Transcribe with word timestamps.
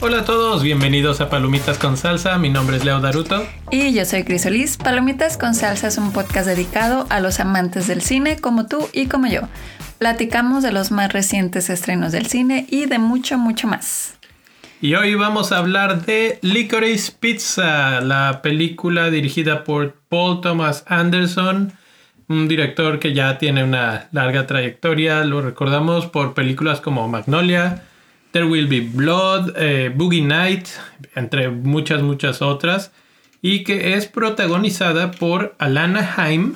Hola 0.00 0.20
a 0.20 0.24
todos, 0.24 0.62
bienvenidos 0.62 1.20
a 1.20 1.28
Palomitas 1.28 1.76
con 1.76 1.96
Salsa. 1.96 2.38
Mi 2.38 2.48
nombre 2.48 2.76
es 2.76 2.84
Leo 2.84 3.00
Daruto. 3.00 3.46
Y 3.70 3.92
yo 3.92 4.04
soy 4.04 4.24
Crisolis. 4.24 4.76
Palomitas 4.76 5.36
con 5.36 5.54
Salsa 5.54 5.88
es 5.88 5.98
un 5.98 6.12
podcast 6.12 6.46
dedicado 6.46 7.06
a 7.10 7.20
los 7.20 7.40
amantes 7.40 7.88
del 7.88 8.00
cine 8.00 8.36
como 8.36 8.66
tú 8.66 8.88
y 8.92 9.06
como 9.06 9.26
yo. 9.26 9.42
Platicamos 9.98 10.62
de 10.62 10.72
los 10.72 10.92
más 10.92 11.12
recientes 11.12 11.68
estrenos 11.68 12.12
del 12.12 12.26
cine 12.26 12.64
y 12.70 12.86
de 12.86 12.98
mucho, 12.98 13.36
mucho 13.36 13.66
más. 13.66 14.17
Y 14.80 14.94
hoy 14.94 15.16
vamos 15.16 15.50
a 15.50 15.58
hablar 15.58 16.06
de 16.06 16.38
Licorice 16.40 17.10
Pizza, 17.18 18.00
la 18.00 18.42
película 18.42 19.10
dirigida 19.10 19.64
por 19.64 19.94
Paul 20.08 20.40
Thomas 20.40 20.84
Anderson, 20.86 21.72
un 22.28 22.46
director 22.46 23.00
que 23.00 23.12
ya 23.12 23.38
tiene 23.38 23.64
una 23.64 24.08
larga 24.12 24.46
trayectoria. 24.46 25.24
Lo 25.24 25.42
recordamos 25.42 26.06
por 26.06 26.32
películas 26.32 26.80
como 26.80 27.08
Magnolia, 27.08 27.82
There 28.30 28.44
Will 28.44 28.68
Be 28.68 28.82
Blood, 28.82 29.54
eh, 29.56 29.90
Boogie 29.92 30.22
Night, 30.22 30.68
entre 31.16 31.48
muchas, 31.48 32.02
muchas 32.02 32.40
otras, 32.40 32.92
y 33.42 33.64
que 33.64 33.94
es 33.94 34.06
protagonizada 34.06 35.10
por 35.10 35.56
Alana 35.58 36.14
Haim, 36.16 36.54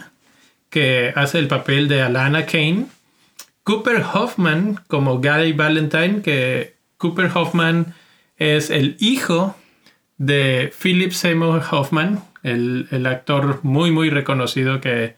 que 0.70 1.12
hace 1.16 1.41
el 1.41 1.48
papel 1.48 1.88
de 1.88 2.02
Alana 2.02 2.46
Kane, 2.46 2.86
Cooper 3.64 4.04
Hoffman 4.14 4.78
como 4.86 5.20
Gary 5.20 5.52
Valentine, 5.52 6.22
que 6.22 6.77
Cooper 6.98 7.28
Hoffman 7.34 7.94
es 8.36 8.70
el 8.70 8.96
hijo 9.00 9.56
de 10.18 10.72
Philip 10.80 11.12
Seymour 11.12 11.62
Hoffman, 11.70 12.22
el, 12.42 12.88
el 12.91 13.06
actor 13.06 13.60
muy, 13.62 13.91
muy 13.91 14.10
reconocido 14.10 14.80
que 14.80 15.16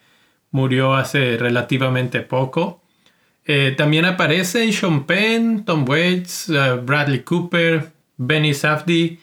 murió 0.50 0.94
hace 0.94 1.36
relativamente 1.36 2.20
poco. 2.20 2.80
Eh, 3.46 3.74
también 3.76 4.04
aparecen 4.04 4.72
Sean 4.72 5.04
Penn, 5.04 5.64
Tom 5.64 5.84
Waits, 5.86 6.48
eh, 6.48 6.74
Bradley 6.82 7.20
Cooper, 7.20 7.92
Benny 8.16 8.54
Safdie. 8.54 9.18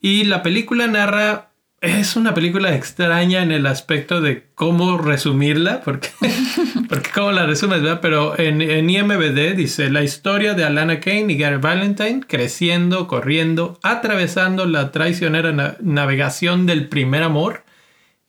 Y 0.00 0.24
la 0.24 0.42
película 0.42 0.86
narra. 0.86 1.50
Es 1.82 2.16
una 2.16 2.32
película 2.32 2.74
extraña 2.74 3.42
en 3.42 3.52
el 3.52 3.66
aspecto 3.66 4.22
de 4.22 4.46
cómo 4.54 4.96
resumirla, 4.96 5.82
porque, 5.82 6.08
porque 6.88 7.10
cómo 7.14 7.32
la 7.32 7.44
resumes, 7.44 7.82
¿verdad? 7.82 8.00
Pero 8.00 8.38
en, 8.38 8.62
en 8.62 8.88
IMBD 8.88 9.54
dice 9.54 9.90
la 9.90 10.02
historia 10.02 10.54
de 10.54 10.64
Alana 10.64 11.00
Kane 11.00 11.32
y 11.32 11.36
Gary 11.36 11.58
Valentine 11.58 12.22
creciendo, 12.26 13.06
corriendo, 13.06 13.78
atravesando 13.82 14.64
la 14.64 14.90
traicionera 14.90 15.76
navegación 15.80 16.64
del 16.64 16.88
primer 16.88 17.22
amor 17.22 17.64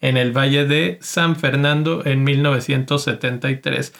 en 0.01 0.17
el 0.17 0.31
Valle 0.37 0.65
de 0.65 0.99
San 1.01 1.35
Fernando 1.37 2.05
en 2.05 2.23
1973. 2.23 3.93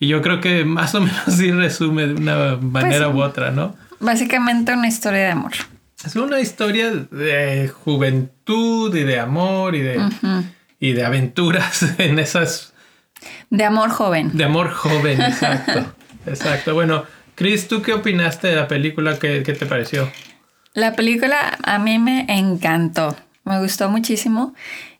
Y 0.00 0.08
yo 0.08 0.22
creo 0.22 0.40
que 0.40 0.64
más 0.64 0.94
o 0.94 1.00
menos 1.00 1.22
sí 1.28 1.50
resume 1.52 2.08
de 2.08 2.14
una 2.14 2.56
manera 2.56 3.06
Pues, 3.06 3.16
u 3.16 3.22
otra, 3.22 3.50
¿no? 3.52 3.76
Básicamente 4.00 4.72
una 4.72 4.88
historia 4.88 5.20
de 5.20 5.30
amor. 5.30 5.52
Es 6.04 6.14
una 6.14 6.38
historia 6.38 6.90
de 6.92 7.68
juventud 7.68 8.94
y 8.94 9.02
de 9.02 9.18
amor 9.18 9.74
y 9.74 9.82
de, 9.82 10.00
y 10.78 10.92
de 10.92 11.04
aventuras 11.04 11.82
en 11.98 12.20
esas... 12.20 12.72
De 13.50 13.64
amor 13.64 13.90
joven. 13.90 14.30
De 14.36 14.44
amor 14.44 14.70
joven, 14.70 15.20
exacto. 15.20 15.92
exacto. 16.26 16.74
Bueno, 16.74 17.04
Chris, 17.34 17.66
¿tú 17.66 17.82
qué 17.82 17.94
opinaste 17.94 18.46
de 18.46 18.54
la 18.54 18.68
película? 18.68 19.18
¿Qué, 19.18 19.42
qué 19.44 19.54
te 19.54 19.66
pareció? 19.66 20.08
La 20.72 20.94
película 20.94 21.58
a 21.64 21.80
mí 21.80 21.98
me 21.98 22.26
encantó. 22.28 23.16
Me 23.44 23.58
gustó 23.58 23.88
muchísimo. 23.88 24.54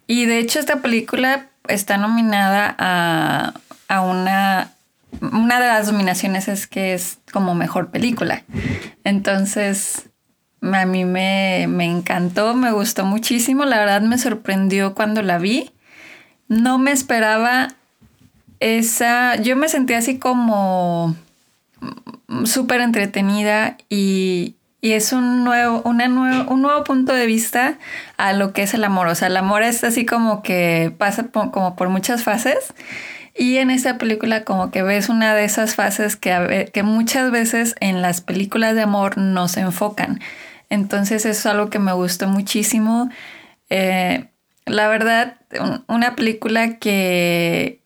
Y 0.09 0.25
de 0.25 0.41
hecho 0.41 0.59
esta 0.59 0.83
película 0.83 1.51
está 1.69 1.97
nominada 1.97 2.75
a, 2.77 3.55
a 3.87 4.01
una... 4.01 4.73
Una 5.21 5.59
de 5.59 5.69
las 5.69 5.91
nominaciones 5.91 6.49
es 6.49 6.67
que 6.67 6.93
es 6.93 7.19
como 7.33 7.55
mejor 7.55 7.91
película. 7.91 8.45
Entonces, 9.05 10.08
a 10.61 10.87
mí 10.87 11.05
me, 11.05 11.67
me 11.69 11.85
encantó, 11.85 12.55
me 12.55 12.73
gustó 12.73 13.05
muchísimo. 13.05 13.65
La 13.65 13.79
verdad 13.79 14.01
me 14.03 14.19
sorprendió 14.19 14.95
cuando 14.95 15.23
la 15.23 15.39
vi. 15.39 15.71
No 16.49 16.79
me 16.79 16.93
esperaba 16.93 17.69
esa... 18.61 19.37
Yo 19.37 19.57
me 19.57 19.69
sentí 19.69 19.95
así 19.95 20.19
como 20.19 21.15
súper 22.45 22.81
entretenida 22.81 23.77
y, 23.89 24.57
y 24.81 24.93
es 24.93 25.13
un 25.13 25.45
nuevo, 25.45 25.83
una 25.85 26.09
nuevo, 26.09 26.51
un 26.51 26.63
nuevo 26.63 26.85
punto 26.85 27.13
de 27.13 27.27
vista 27.27 27.79
a 28.17 28.33
lo 28.33 28.53
que 28.53 28.63
es 28.63 28.75
el 28.75 28.85
amor. 28.85 29.07
O 29.09 29.15
sea, 29.15 29.29
el 29.29 29.37
amor 29.37 29.63
es 29.63 29.85
así 29.85 30.05
como 30.05 30.43
que 30.43 30.93
pasa 30.99 31.25
por, 31.25 31.51
como 31.51 31.77
por 31.77 31.89
muchas 31.89 32.25
fases. 32.25 32.75
Y 33.35 33.59
en 33.59 33.71
esta 33.71 33.99
película 33.99 34.43
como 34.43 34.73
que 34.73 34.83
ves 34.83 35.09
una 35.09 35.35
de 35.35 35.45
esas 35.45 35.77
fases 35.77 36.17
que, 36.17 36.71
que 36.73 36.83
muchas 36.83 37.31
veces 37.31 37.77
en 37.79 38.03
las 38.03 38.21
películas 38.21 38.75
de 38.75 38.83
amor 38.83 39.17
no 39.17 39.47
se 39.47 39.61
enfocan. 39.61 40.21
Entonces 40.71 41.25
eso 41.25 41.31
es 41.31 41.47
algo 41.47 41.71
que 41.71 41.79
me 41.79 41.93
gustó 41.93 42.29
muchísimo. 42.29 43.11
Eh, 43.71 44.29
la 44.67 44.89
verdad, 44.89 45.37
un- 45.61 45.85
una 45.89 46.15
película 46.15 46.79
que, 46.79 47.81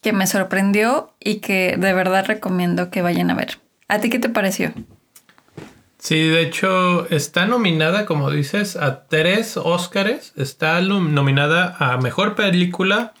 que 0.00 0.12
me 0.12 0.26
sorprendió 0.26 1.12
y 1.20 1.36
que 1.36 1.76
de 1.76 1.92
verdad 1.92 2.24
recomiendo 2.26 2.90
que 2.90 3.02
vayan 3.02 3.30
a 3.30 3.34
ver. 3.34 3.58
¿A 3.88 3.98
ti 3.98 4.10
qué 4.10 4.18
te 4.18 4.28
pareció? 4.28 4.72
Sí, 5.98 6.28
de 6.28 6.40
hecho 6.42 7.06
está 7.10 7.46
nominada, 7.46 8.06
como 8.06 8.30
dices, 8.30 8.76
a 8.76 9.04
tres 9.06 9.56
Óscares. 9.58 10.32
Está 10.36 10.80
nominada 10.80 11.76
a 11.78 11.98
Mejor 11.98 12.36
Película, 12.36 13.12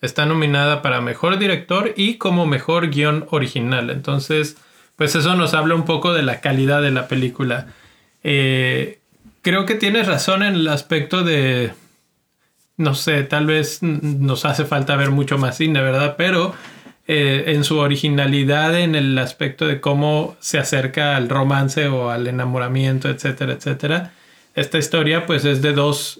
está 0.00 0.26
nominada 0.26 0.82
para 0.82 1.00
Mejor 1.00 1.38
Director 1.38 1.92
y 1.96 2.16
como 2.16 2.44
Mejor 2.46 2.88
Guión 2.90 3.26
Original. 3.30 3.90
Entonces, 3.90 4.56
pues 4.96 5.14
eso 5.14 5.36
nos 5.36 5.54
habla 5.54 5.76
un 5.76 5.84
poco 5.84 6.12
de 6.12 6.22
la 6.22 6.40
calidad 6.40 6.82
de 6.82 6.90
la 6.90 7.06
película. 7.06 7.68
Eh, 8.24 8.98
creo 9.42 9.66
que 9.66 9.74
tienes 9.74 10.06
razón 10.08 10.42
en 10.42 10.54
el 10.54 10.68
aspecto 10.68 11.22
de, 11.22 11.72
no 12.76 12.94
sé, 12.94 13.22
tal 13.22 13.46
vez 13.46 13.82
nos 13.82 14.44
hace 14.44 14.64
falta 14.64 14.96
ver 14.96 15.10
mucho 15.10 15.38
más 15.38 15.58
cine, 15.58 15.80
¿verdad? 15.80 16.16
Pero 16.16 16.54
eh, 17.06 17.44
en 17.48 17.64
su 17.64 17.78
originalidad, 17.78 18.80
en 18.80 18.94
el 18.94 19.16
aspecto 19.18 19.66
de 19.66 19.80
cómo 19.80 20.36
se 20.40 20.58
acerca 20.58 21.16
al 21.16 21.28
romance 21.28 21.86
o 21.86 22.10
al 22.10 22.26
enamoramiento, 22.26 23.10
etcétera, 23.10 23.52
etcétera. 23.52 24.12
Esta 24.54 24.78
historia, 24.78 25.26
pues, 25.26 25.44
es 25.44 25.60
de 25.60 25.74
dos, 25.74 26.18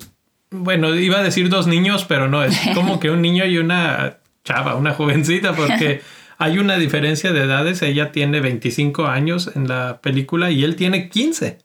bueno, 0.50 0.94
iba 0.94 1.20
a 1.20 1.22
decir 1.22 1.48
dos 1.48 1.66
niños, 1.66 2.04
pero 2.04 2.28
no, 2.28 2.44
es 2.44 2.60
como 2.74 3.00
que 3.00 3.10
un 3.10 3.22
niño 3.22 3.46
y 3.46 3.56
una 3.56 4.18
chava, 4.44 4.74
una 4.74 4.92
jovencita, 4.92 5.54
porque 5.54 6.02
hay 6.38 6.58
una 6.58 6.76
diferencia 6.76 7.32
de 7.32 7.44
edades. 7.44 7.80
Ella 7.80 8.12
tiene 8.12 8.40
25 8.40 9.06
años 9.06 9.50
en 9.54 9.68
la 9.68 10.00
película 10.02 10.50
y 10.50 10.64
él 10.64 10.76
tiene 10.76 11.08
15. 11.08 11.63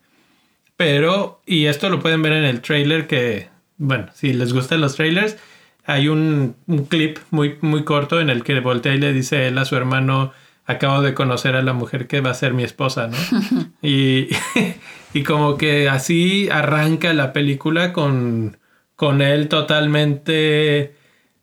Pero, 0.80 1.42
y 1.44 1.66
esto 1.66 1.90
lo 1.90 2.00
pueden 2.00 2.22
ver 2.22 2.32
en 2.32 2.44
el 2.44 2.62
trailer 2.62 3.06
que, 3.06 3.50
bueno, 3.76 4.06
si 4.14 4.32
les 4.32 4.52
gustan 4.54 4.80
los 4.80 4.96
trailers, 4.96 5.36
hay 5.84 6.08
un, 6.08 6.56
un 6.66 6.86
clip 6.86 7.18
muy, 7.30 7.58
muy 7.60 7.84
corto 7.84 8.18
en 8.20 8.30
el 8.30 8.42
que 8.44 8.58
voltea 8.60 8.94
y 8.94 8.98
le 8.98 9.12
dice 9.12 9.46
él 9.48 9.58
a 9.58 9.66
su 9.66 9.76
hermano, 9.76 10.32
acabo 10.64 11.02
de 11.02 11.12
conocer 11.14 11.54
a 11.54 11.62
la 11.62 11.74
mujer 11.74 12.06
que 12.06 12.22
va 12.22 12.30
a 12.30 12.34
ser 12.34 12.54
mi 12.54 12.62
esposa, 12.64 13.08
¿no? 13.08 13.26
y, 13.82 14.28
y 15.12 15.22
como 15.24 15.58
que 15.58 15.88
así 15.90 16.48
arranca 16.50 17.12
la 17.12 17.32
película 17.34 17.92
con, 17.92 18.58
con 18.96 19.20
él 19.22 19.48
totalmente... 19.48 20.94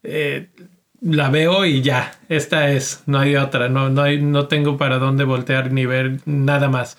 eh, 0.03 0.49
la 0.99 1.29
veo 1.29 1.63
y 1.65 1.81
ya, 1.83 2.19
esta 2.27 2.71
es, 2.71 3.03
no 3.05 3.19
hay 3.19 3.35
otra, 3.35 3.69
no, 3.69 3.89
no, 3.89 4.01
hay, 4.01 4.19
no 4.19 4.47
tengo 4.47 4.77
para 4.77 4.97
dónde 4.97 5.25
voltear 5.25 5.71
ni 5.71 5.85
ver 5.85 6.21
nada 6.25 6.69
más. 6.69 6.97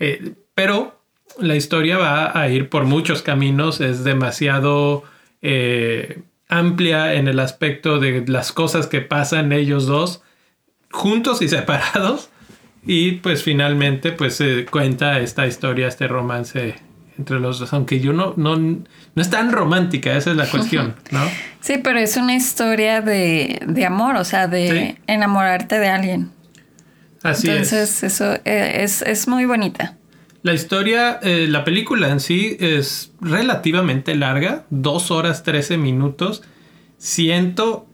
Eh, 0.00 0.34
pero 0.54 0.97
la 1.38 1.56
historia 1.56 1.98
va 1.98 2.38
a 2.38 2.48
ir 2.48 2.68
por 2.68 2.84
muchos 2.84 3.22
caminos, 3.22 3.80
es 3.80 4.04
demasiado 4.04 5.04
eh, 5.42 6.20
amplia 6.48 7.14
en 7.14 7.28
el 7.28 7.38
aspecto 7.40 7.98
de 7.98 8.24
las 8.26 8.52
cosas 8.52 8.86
que 8.86 9.00
pasan 9.00 9.52
ellos 9.52 9.86
dos, 9.86 10.22
juntos 10.90 11.42
y 11.42 11.48
separados. 11.48 12.30
Y 12.86 13.12
pues 13.12 13.42
finalmente 13.42 14.12
pues 14.12 14.36
se 14.36 14.64
cuenta 14.64 15.18
esta 15.18 15.46
historia, 15.46 15.88
este 15.88 16.06
romance 16.08 16.76
entre 17.18 17.40
los 17.40 17.58
dos, 17.58 17.72
aunque 17.72 17.98
yo 18.00 18.12
no, 18.12 18.32
no, 18.36 18.56
no 18.56 18.86
es 19.16 19.28
tan 19.28 19.50
romántica, 19.52 20.16
esa 20.16 20.30
es 20.30 20.36
la 20.36 20.46
cuestión, 20.46 20.94
¿no? 21.10 21.20
Sí, 21.60 21.74
pero 21.82 21.98
es 21.98 22.16
una 22.16 22.34
historia 22.36 23.00
de, 23.00 23.60
de 23.66 23.84
amor, 23.84 24.14
o 24.14 24.24
sea, 24.24 24.46
de 24.46 24.68
Sí. 24.96 25.02
enamorarte 25.08 25.80
de 25.80 25.88
alguien. 25.88 26.30
Así 27.24 27.48
es. 27.50 27.72
Entonces, 27.72 28.02
eso 28.04 28.34
eh, 28.44 28.82
es, 28.84 29.02
es 29.02 29.26
muy 29.26 29.44
bonita. 29.44 29.97
La 30.42 30.54
historia, 30.54 31.18
eh, 31.22 31.46
la 31.48 31.64
película 31.64 32.10
en 32.10 32.20
sí 32.20 32.56
es 32.60 33.12
relativamente 33.20 34.14
larga, 34.14 34.66
dos 34.70 35.10
horas 35.10 35.42
13 35.42 35.78
minutos. 35.78 36.42
Siento 36.96 37.86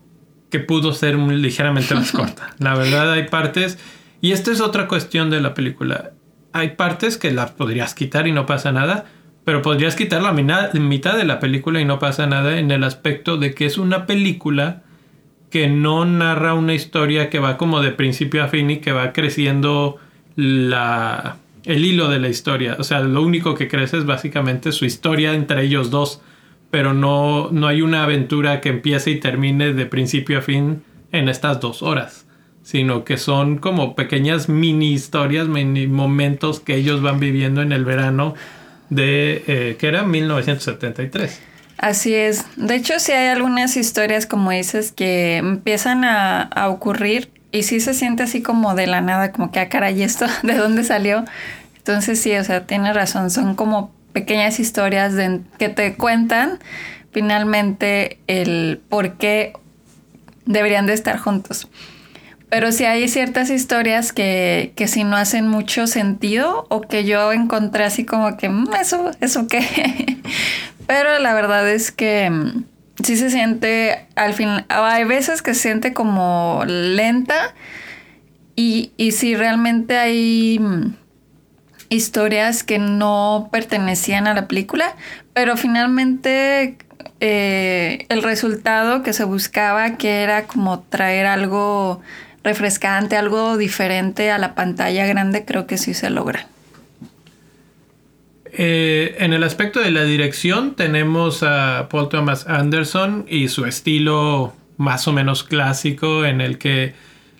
que 0.51 0.59
pudo 0.59 0.93
ser 0.93 1.17
muy 1.17 1.37
ligeramente 1.37 1.95
más 1.95 2.11
corta. 2.13 2.55
La 2.59 2.75
verdad 2.75 3.11
hay 3.11 3.27
partes, 3.27 3.79
y 4.21 4.31
esta 4.31 4.51
es 4.51 4.61
otra 4.61 4.87
cuestión 4.87 5.29
de 5.29 5.41
la 5.41 5.53
película. 5.53 6.11
Hay 6.53 6.71
partes 6.71 7.17
que 7.17 7.31
las 7.31 7.51
podrías 7.51 7.95
quitar 7.95 8.27
y 8.27 8.31
no 8.31 8.45
pasa 8.45 8.71
nada, 8.71 9.05
pero 9.43 9.61
podrías 9.61 9.95
quitar 9.95 10.21
la 10.21 10.31
mitad 10.31 11.17
de 11.17 11.25
la 11.25 11.39
película 11.39 11.81
y 11.81 11.85
no 11.85 11.99
pasa 11.99 12.25
nada 12.25 12.57
en 12.57 12.71
el 12.71 12.83
aspecto 12.83 13.37
de 13.37 13.53
que 13.53 13.65
es 13.65 13.77
una 13.77 14.05
película 14.05 14.83
que 15.49 15.67
no 15.67 16.05
narra 16.05 16.53
una 16.53 16.73
historia 16.73 17.29
que 17.29 17.39
va 17.39 17.57
como 17.57 17.81
de 17.81 17.91
principio 17.91 18.43
a 18.43 18.47
fin 18.47 18.69
y 18.71 18.77
que 18.77 18.91
va 18.91 19.13
creciendo 19.13 19.97
la, 20.35 21.37
el 21.65 21.83
hilo 21.83 22.09
de 22.09 22.19
la 22.19 22.29
historia. 22.29 22.77
O 22.79 22.83
sea, 22.83 23.01
lo 23.01 23.21
único 23.21 23.55
que 23.55 23.67
crece 23.67 23.97
es 23.97 24.05
básicamente 24.05 24.71
su 24.71 24.85
historia 24.85 25.33
entre 25.33 25.63
ellos 25.63 25.89
dos, 25.89 26.21
pero 26.71 26.93
no, 26.93 27.49
no 27.51 27.67
hay 27.67 27.81
una 27.81 28.03
aventura 28.03 28.61
que 28.61 28.69
empiece 28.69 29.11
y 29.11 29.19
termine 29.19 29.73
de 29.73 29.85
principio 29.85 30.39
a 30.39 30.41
fin 30.41 30.83
en 31.11 31.29
estas 31.29 31.59
dos 31.59 31.81
horas, 31.81 32.25
sino 32.63 33.03
que 33.03 33.17
son 33.17 33.57
como 33.57 33.95
pequeñas 33.95 34.49
mini 34.49 34.93
historias, 34.93 35.47
mini 35.47 35.87
momentos 35.87 36.59
que 36.59 36.75
ellos 36.75 37.01
van 37.01 37.19
viviendo 37.19 37.61
en 37.61 37.71
el 37.71 37.85
verano 37.85 38.35
de, 38.89 39.43
eh, 39.47 39.77
que 39.79 39.87
era 39.87 40.03
1973. 40.03 41.41
Así 41.77 42.13
es. 42.13 42.45
De 42.55 42.75
hecho, 42.75 42.99
sí 42.99 43.11
hay 43.11 43.27
algunas 43.27 43.75
historias, 43.75 44.25
como 44.25 44.51
dices, 44.51 44.91
que 44.91 45.37
empiezan 45.37 46.05
a, 46.05 46.41
a 46.41 46.69
ocurrir 46.69 47.34
y 47.55 47.63
sí 47.63 47.79
se 47.79 47.93
siente 47.93 48.23
así 48.23 48.41
como 48.41 48.75
de 48.75 48.85
la 48.85 48.99
nada, 48.99 49.31
como 49.31 49.49
que, 49.49 49.59
ah, 49.59 49.69
caray, 49.69 50.03
¿esto 50.03 50.25
de 50.43 50.55
dónde 50.55 50.83
salió? 50.83 51.23
Entonces 51.77 52.19
sí, 52.19 52.35
o 52.35 52.43
sea, 52.43 52.67
tiene 52.67 52.91
razón, 52.91 53.31
son 53.31 53.55
como 53.55 53.91
pequeñas 54.11 54.59
historias 54.59 55.13
que 55.57 55.69
te 55.69 55.95
cuentan 55.95 56.59
finalmente 57.11 58.19
el 58.27 58.81
por 58.89 59.13
qué 59.13 59.53
deberían 60.45 60.85
de 60.85 60.93
estar 60.93 61.17
juntos. 61.17 61.69
Pero 62.49 62.71
sí 62.71 62.83
hay 62.83 63.07
ciertas 63.07 63.49
historias 63.49 64.11
que, 64.11 64.73
que 64.75 64.87
si 64.87 65.03
no 65.05 65.15
hacen 65.15 65.47
mucho 65.47 65.87
sentido 65.87 66.65
o 66.69 66.81
que 66.81 67.05
yo 67.05 67.31
encontré 67.31 67.85
así 67.85 68.05
como 68.05 68.35
que, 68.35 68.49
mm, 68.49 68.73
eso, 68.81 69.11
eso 69.21 69.47
qué. 69.47 70.17
Pero 70.87 71.19
la 71.19 71.33
verdad 71.33 71.69
es 71.69 71.91
que 71.91 72.29
mm, 72.29 72.63
sí 73.03 73.17
se 73.17 73.29
siente 73.29 74.05
al 74.15 74.33
fin, 74.33 74.65
hay 74.69 75.03
veces 75.03 75.41
que 75.41 75.53
se 75.53 75.61
siente 75.61 75.93
como 75.93 76.63
lenta 76.65 77.53
y, 78.55 78.91
y 78.97 79.11
si 79.11 79.35
realmente 79.35 79.97
hay 79.97 80.59
mm, 80.59 80.95
historias 81.89 82.63
que 82.63 82.79
no 82.79 83.49
pertenecían 83.51 84.27
a 84.27 84.33
la 84.33 84.47
película, 84.47 84.95
pero 85.33 85.57
finalmente 85.57 86.77
eh, 87.19 88.05
el 88.09 88.23
resultado 88.23 89.03
que 89.03 89.13
se 89.13 89.23
buscaba, 89.23 89.97
que 89.97 90.21
era 90.23 90.47
como 90.47 90.79
traer 90.81 91.25
algo 91.25 92.01
refrescante, 92.43 93.17
algo 93.17 93.57
diferente 93.57 94.31
a 94.31 94.37
la 94.37 94.55
pantalla 94.55 95.05
grande, 95.05 95.45
creo 95.45 95.67
que 95.67 95.77
sí 95.77 95.93
se 95.93 96.09
logra. 96.09 96.47
Eh, 98.57 99.15
en 99.19 99.33
el 99.33 99.43
aspecto 99.43 99.81
de 99.81 99.91
la 99.91 100.05
dirección 100.05 100.75
tenemos 100.75 101.43
a 101.43 101.89
Paul 101.89 102.07
Thomas 102.07 102.47
Anderson 102.47 103.25
y 103.27 103.49
su 103.49 103.65
estilo 103.65 104.53
más 104.77 105.09
o 105.09 105.13
menos 105.13 105.43
clásico 105.43 106.23
en 106.23 106.39
el 106.39 106.57
que 106.57 106.93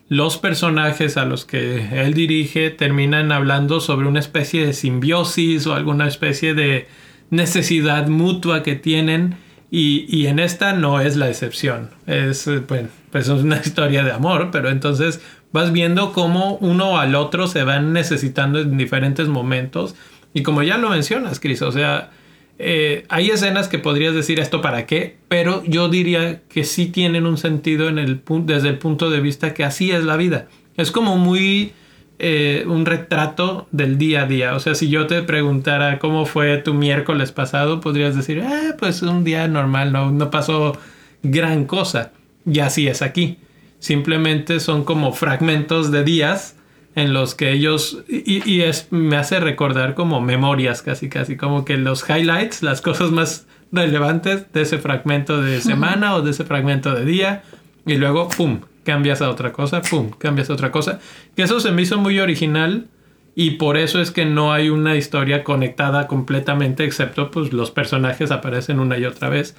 los 0.09 0.37
personajes 0.37 1.15
a 1.15 1.25
los 1.25 1.45
que 1.45 2.03
él 2.03 2.13
dirige 2.13 2.69
terminan 2.69 3.31
hablando 3.31 3.79
sobre 3.79 4.07
una 4.07 4.19
especie 4.19 4.65
de 4.65 4.73
simbiosis 4.73 5.65
o 5.67 5.73
alguna 5.73 6.07
especie 6.07 6.53
de 6.53 6.87
necesidad 7.29 8.07
mutua 8.07 8.61
que 8.61 8.75
tienen 8.75 9.37
y, 9.71 10.27
en 10.27 10.39
esta 10.39 10.71
no 10.71 11.01
es 11.01 11.17
la 11.17 11.27
excepción. 11.27 11.89
Es, 12.07 12.49
pues, 12.67 12.85
pues, 13.11 13.27
es 13.27 13.41
una 13.41 13.57
historia 13.65 14.03
de 14.03 14.11
amor, 14.11 14.49
pero 14.51 14.69
entonces 14.69 15.21
vas 15.51 15.71
viendo 15.71 16.13
cómo 16.13 16.57
uno 16.61 16.99
al 16.99 17.15
otro 17.15 17.47
se 17.47 17.63
van 17.63 17.91
necesitando 17.91 18.59
en 18.59 18.77
diferentes 18.77 19.27
momentos 19.27 19.95
y 20.35 20.43
como 20.43 20.61
ya 20.63 20.77
lo 20.77 20.89
mencionas, 20.89 21.39
Chris, 21.39 21.61
o 21.61 21.71
sea, 21.71 22.11
eh, 22.59 23.05
hay 23.07 23.29
escenas 23.29 23.69
que 23.69 23.79
podrías 23.79 24.13
decir 24.13 24.41
esto 24.41 24.61
para 24.61 24.85
qué, 24.85 25.15
pero 25.29 25.63
yo 25.65 25.87
diría 25.87 26.41
que 26.49 26.65
sí 26.65 26.87
tienen 26.87 27.25
un 27.25 27.37
sentido 27.37 27.89
desde 27.89 28.69
el 28.69 28.77
punto 28.77 29.09
de 29.09 29.21
vista 29.21 29.53
que 29.53 29.63
así 29.63 29.91
es 29.91 30.03
la 30.03 30.17
vida. 30.17 30.49
Es 30.75 30.91
como 30.91 31.15
muy 31.17 31.71
eh, 32.19 32.65
un 32.67 32.85
retrato 32.85 33.69
del 33.71 33.97
día 33.97 34.23
a 34.23 34.25
día. 34.25 34.55
O 34.55 34.59
sea, 34.59 34.75
si 34.75 34.89
yo 34.89 35.07
te 35.07 35.21
preguntara 35.23 35.99
cómo 35.99 36.25
fue 36.25 36.57
tu 36.57 36.73
miércoles 36.73 37.31
pasado, 37.31 37.79
podrías 37.79 38.13
decir, 38.13 38.43
ah, 38.45 38.75
pues 38.77 39.01
un 39.03 39.23
día 39.23 39.47
normal, 39.47 39.93
no, 39.93 40.11
no 40.11 40.31
pasó 40.31 40.77
gran 41.23 41.63
cosa. 41.63 42.11
Y 42.45 42.59
así 42.59 42.89
es 42.89 43.01
aquí. 43.01 43.37
Simplemente 43.79 44.59
son 44.59 44.83
como 44.83 45.13
fragmentos 45.13 45.91
de 45.91 46.03
días 46.03 46.57
en 46.95 47.13
los 47.13 47.35
que 47.35 47.51
ellos 47.51 48.03
y, 48.07 48.61
es 48.61 48.87
me 48.89 49.17
hace 49.17 49.39
recordar 49.39 49.93
como 49.93 50.21
memorias 50.21 50.81
casi 50.81 51.09
casi 51.09 51.35
como 51.35 51.65
que 51.65 51.77
los 51.77 52.09
highlights 52.09 52.63
las 52.63 52.81
cosas 52.81 53.11
más 53.11 53.45
relevantes 53.71 54.51
de 54.53 54.61
ese 54.61 54.77
fragmento 54.77 55.41
de 55.41 55.59
semana 55.61 56.15
o 56.15 56.21
de 56.21 56.31
ese 56.31 56.45
fragmento 56.45 56.95
de 56.95 57.03
día 57.03 57.43
y 57.85 57.95
luego 57.95 58.29
pum 58.29 58.61
cambias 58.85 59.21
a 59.21 59.29
otra 59.29 59.51
cosa 59.51 59.81
pum 59.81 60.09
cambias 60.11 60.49
a 60.49 60.53
otra 60.53 60.71
cosa. 60.71 60.99
Que 61.35 61.43
eso 61.43 61.59
se 61.59 61.71
me 61.71 61.81
hizo 61.81 61.97
muy 61.97 62.19
original 62.19 62.87
y 63.35 63.51
por 63.51 63.75
eso 63.75 63.99
es 63.99 64.11
que 64.11 64.23
no 64.23 64.53
hay 64.53 64.69
una 64.69 64.95
historia 64.95 65.43
conectada 65.43 66.07
completamente 66.07 66.85
excepto 66.85 67.29
pues 67.29 67.51
los 67.51 67.71
personajes 67.71 68.31
aparecen 68.31 68.79
una 68.79 68.97
y 68.97 69.03
otra 69.05 69.27
vez. 69.27 69.55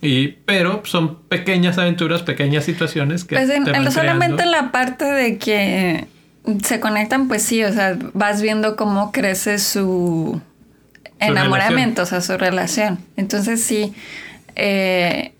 Y, 0.00 0.28
pero 0.46 0.82
son 0.84 1.16
pequeñas 1.24 1.76
aventuras, 1.76 2.22
pequeñas 2.22 2.64
situaciones 2.64 3.24
que... 3.24 3.34
Pues 3.34 3.92
solamente 3.92 4.46
la 4.46 4.70
parte 4.70 5.04
de 5.04 5.38
que 5.38 6.06
se 6.64 6.80
conectan, 6.80 7.28
pues 7.28 7.42
sí, 7.42 7.62
o 7.64 7.72
sea, 7.72 7.96
vas 8.14 8.42
viendo 8.42 8.76
cómo 8.76 9.12
crece 9.12 9.58
su, 9.58 10.40
enamoramiento, 11.18 12.02
o 12.02 12.06
sea, 12.06 12.20
su 12.20 12.36
relación. 12.36 12.98
Entonces 13.16 13.62
sí, 13.62 13.94
eh, 14.56 15.32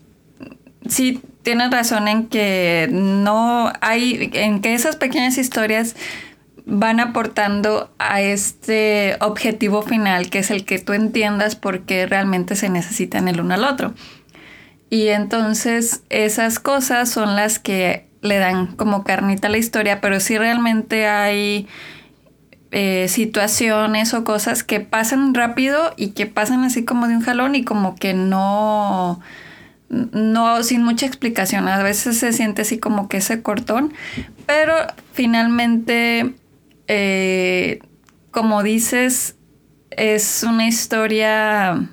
sí 0.88 1.20
tienes 1.42 1.70
razón 1.70 2.08
en 2.08 2.26
que 2.26 2.88
no 2.90 3.72
hay, 3.80 4.30
en 4.34 4.60
que 4.60 4.74
esas 4.74 4.96
pequeñas 4.96 5.38
historias 5.38 5.96
van 6.66 7.00
aportando 7.00 7.90
a 7.98 8.20
este 8.20 9.16
objetivo 9.20 9.82
final, 9.82 10.28
que 10.28 10.40
es 10.40 10.50
el 10.50 10.64
que 10.64 10.78
tú 10.78 10.92
entiendas 10.92 11.56
por 11.56 11.80
qué 11.80 12.06
realmente 12.06 12.56
se 12.56 12.68
necesitan 12.68 13.28
el 13.28 13.40
uno 13.40 13.54
al 13.54 13.64
otro. 13.64 13.94
Y 14.90 15.08
entonces 15.08 16.02
esas 16.10 16.58
cosas 16.58 17.10
son 17.10 17.36
las 17.36 17.58
que 17.58 18.07
le 18.20 18.38
dan 18.38 18.68
como 18.76 19.04
carnita 19.04 19.48
a 19.48 19.50
la 19.50 19.58
historia, 19.58 20.00
pero 20.00 20.20
sí 20.20 20.38
realmente 20.38 21.06
hay 21.06 21.68
eh, 22.70 23.06
situaciones 23.08 24.12
o 24.14 24.24
cosas 24.24 24.62
que 24.62 24.80
pasan 24.80 25.34
rápido 25.34 25.94
y 25.96 26.10
que 26.10 26.26
pasan 26.26 26.64
así 26.64 26.84
como 26.84 27.08
de 27.08 27.16
un 27.16 27.22
jalón 27.22 27.54
y 27.54 27.64
como 27.64 27.94
que 27.94 28.12
no, 28.14 29.20
no, 29.88 30.62
sin 30.62 30.82
mucha 30.82 31.06
explicación. 31.06 31.68
A 31.68 31.82
veces 31.82 32.18
se 32.18 32.32
siente 32.32 32.62
así 32.62 32.78
como 32.78 33.08
que 33.08 33.18
ese 33.18 33.42
cortón, 33.42 33.94
pero 34.46 34.74
finalmente, 35.12 36.34
eh, 36.88 37.78
como 38.30 38.62
dices, 38.62 39.36
es 39.90 40.44
una 40.44 40.66
historia 40.66 41.88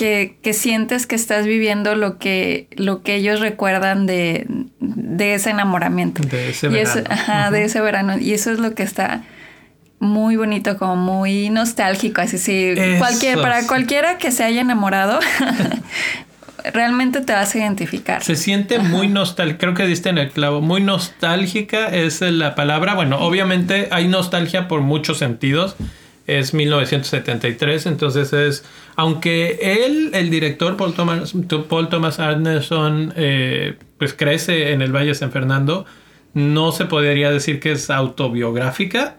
que, 0.00 0.54
sientes 0.54 1.06
que 1.06 1.14
estás 1.14 1.44
viviendo 1.44 1.94
lo 1.94 2.18
que, 2.18 2.68
lo 2.74 3.02
que 3.02 3.16
ellos 3.16 3.40
recuerdan 3.40 4.06
de, 4.06 4.46
ese 5.18 5.50
enamoramiento. 5.50 6.22
De 6.22 6.50
ese 6.50 6.68
verano. 6.68 7.04
ajá, 7.10 7.50
de 7.50 7.64
ese 7.64 7.80
verano. 7.82 8.18
Y 8.18 8.32
eso 8.32 8.50
es 8.50 8.58
lo 8.58 8.74
que 8.74 8.82
está 8.82 9.22
muy 9.98 10.36
bonito, 10.36 10.78
como 10.78 10.96
muy 10.96 11.50
nostálgico. 11.50 12.22
Así, 12.22 12.38
sí, 12.38 12.74
cualquier, 12.98 13.42
para 13.42 13.66
cualquiera 13.66 14.16
que 14.16 14.30
se 14.30 14.42
haya 14.42 14.62
enamorado, 14.62 15.20
realmente 16.72 17.20
te 17.20 17.34
vas 17.34 17.54
a 17.54 17.58
identificar. 17.58 18.22
Se 18.22 18.36
siente 18.36 18.78
muy 18.78 19.06
nostálgica, 19.06 19.58
creo 19.58 19.74
que 19.74 19.86
diste 19.86 20.08
en 20.08 20.16
el 20.16 20.30
clavo, 20.30 20.62
muy 20.62 20.80
nostálgica 20.80 21.88
es 21.88 22.22
la 22.22 22.54
palabra. 22.54 22.94
Bueno, 22.94 23.18
obviamente 23.18 23.88
hay 23.90 24.08
nostalgia 24.08 24.66
por 24.66 24.80
muchos 24.80 25.18
sentidos 25.18 25.76
es 26.26 26.54
1973, 26.54 27.86
entonces 27.86 28.32
es, 28.32 28.64
aunque 28.96 29.58
él, 29.60 30.10
el 30.14 30.30
director 30.30 30.76
Paul 30.76 30.94
Thomas, 30.94 31.34
Paul 31.68 31.88
Thomas 31.88 32.20
Anderson, 32.20 33.12
eh, 33.16 33.76
pues 33.98 34.14
crece 34.14 34.72
en 34.72 34.82
el 34.82 34.94
Valle 34.94 35.08
de 35.08 35.14
San 35.14 35.32
Fernando, 35.32 35.86
no 36.34 36.72
se 36.72 36.84
podría 36.84 37.30
decir 37.30 37.60
que 37.60 37.72
es 37.72 37.90
autobiográfica, 37.90 39.16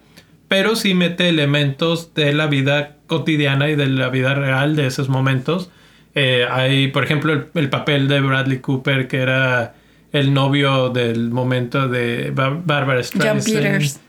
pero 0.48 0.76
sí 0.76 0.94
mete 0.94 1.30
elementos 1.30 2.14
de 2.14 2.34
la 2.34 2.48
vida 2.48 2.98
cotidiana 3.08 3.70
y 3.70 3.76
de 3.76 3.88
la 3.88 4.10
vida 4.10 4.34
real 4.34 4.76
de 4.76 4.88
esos 4.88 5.10
momentos. 5.10 5.70
Eh, 6.16 6.46
hay, 6.50 6.90
por 6.90 7.04
ejemplo, 7.04 7.46
el, 7.54 7.70
papel 7.70 8.08
de 8.08 8.20
Bradley 8.20 8.60
Cooper, 8.60 9.08
que 9.08 9.18
era 9.18 9.76
el 10.12 10.34
novio 10.34 10.90
del 10.90 11.30
momento 11.30 11.88
de 11.88 12.32
Barbara 12.32 13.02
Streisand. 13.02 13.42
John 13.42 13.54
Peters 13.54 14.00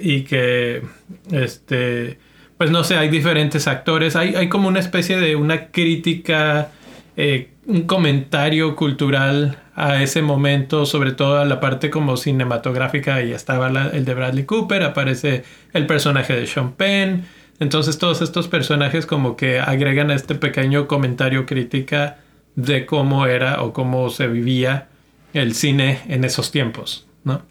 y 0.00 0.22
que 0.22 0.82
este 1.30 2.18
pues 2.62 2.70
no 2.70 2.84
sé, 2.84 2.96
hay 2.96 3.08
diferentes 3.08 3.66
actores, 3.66 4.14
hay, 4.14 4.36
hay 4.36 4.48
como 4.48 4.68
una 4.68 4.78
especie 4.78 5.16
de 5.16 5.34
una 5.34 5.72
crítica, 5.72 6.70
eh, 7.16 7.50
un 7.66 7.88
comentario 7.88 8.76
cultural 8.76 9.58
a 9.74 10.00
ese 10.00 10.22
momento, 10.22 10.86
sobre 10.86 11.10
todo 11.10 11.40
a 11.40 11.44
la 11.44 11.58
parte 11.58 11.90
como 11.90 12.16
cinematográfica, 12.16 13.20
y 13.20 13.32
estaba 13.32 13.66
el 13.66 14.04
de 14.04 14.14
Bradley 14.14 14.44
Cooper, 14.44 14.84
aparece 14.84 15.42
el 15.72 15.86
personaje 15.86 16.36
de 16.36 16.46
Sean 16.46 16.74
Penn, 16.74 17.24
entonces 17.58 17.98
todos 17.98 18.22
estos 18.22 18.46
personajes 18.46 19.06
como 19.06 19.36
que 19.36 19.58
agregan 19.58 20.12
este 20.12 20.36
pequeño 20.36 20.86
comentario 20.86 21.46
crítica 21.46 22.18
de 22.54 22.86
cómo 22.86 23.26
era 23.26 23.60
o 23.64 23.72
cómo 23.72 24.08
se 24.08 24.28
vivía 24.28 24.86
el 25.32 25.56
cine 25.56 25.98
en 26.06 26.22
esos 26.22 26.52
tiempos, 26.52 27.08
¿no? 27.24 27.42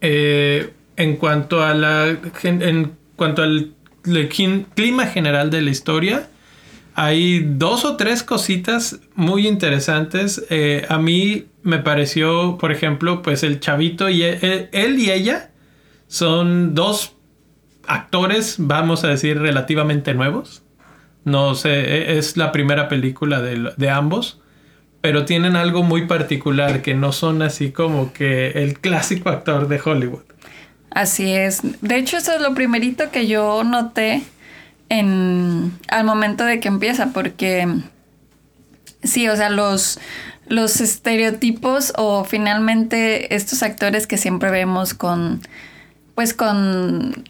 Eh, 0.00 0.72
en 0.96 1.16
cuanto 1.16 1.62
a 1.62 1.74
la 1.74 2.16
en 2.42 2.92
cuanto 3.16 3.42
al 3.42 3.74
clima 4.74 5.06
general 5.06 5.50
de 5.50 5.62
la 5.62 5.70
historia, 5.70 6.28
hay 6.94 7.40
dos 7.40 7.84
o 7.84 7.96
tres 7.96 8.22
cositas 8.22 9.00
muy 9.14 9.46
interesantes. 9.46 10.44
Eh, 10.50 10.84
a 10.88 10.98
mí 10.98 11.46
me 11.62 11.78
pareció, 11.78 12.58
por 12.58 12.72
ejemplo, 12.72 13.22
pues 13.22 13.42
el 13.42 13.60
chavito 13.60 14.08
y 14.08 14.22
e, 14.22 14.38
e, 14.42 14.68
él, 14.72 14.98
y 14.98 15.10
ella 15.10 15.50
son 16.08 16.74
dos 16.74 17.14
actores, 17.86 18.56
vamos 18.58 19.04
a 19.04 19.08
decir, 19.08 19.38
relativamente 19.38 20.14
nuevos. 20.14 20.62
No 21.24 21.54
sé, 21.54 21.70
e, 21.72 22.18
es 22.18 22.36
la 22.36 22.52
primera 22.52 22.88
película 22.88 23.40
de, 23.40 23.72
de 23.76 23.90
ambos 23.90 24.40
pero 25.00 25.24
tienen 25.24 25.56
algo 25.56 25.82
muy 25.82 26.06
particular 26.06 26.82
que 26.82 26.94
no 26.94 27.12
son 27.12 27.42
así 27.42 27.70
como 27.70 28.12
que 28.12 28.50
el 28.50 28.78
clásico 28.78 29.30
actor 29.30 29.68
de 29.68 29.80
Hollywood. 29.82 30.22
Así 30.90 31.32
es. 31.32 31.60
De 31.80 31.96
hecho, 31.96 32.16
eso 32.16 32.34
es 32.34 32.40
lo 32.40 32.54
primerito 32.54 33.10
que 33.10 33.26
yo 33.26 33.64
noté 33.64 34.22
en, 34.88 35.72
al 35.88 36.04
momento 36.04 36.44
de 36.44 36.60
que 36.60 36.68
empieza, 36.68 37.12
porque 37.12 37.66
sí, 39.02 39.28
o 39.28 39.36
sea, 39.36 39.48
los, 39.50 39.98
los 40.48 40.80
estereotipos 40.80 41.92
o 41.96 42.24
finalmente 42.24 43.34
estos 43.34 43.62
actores 43.62 44.06
que 44.06 44.18
siempre 44.18 44.50
vemos 44.50 44.94
con, 44.94 45.40
pues 46.14 46.34
con 46.34 47.24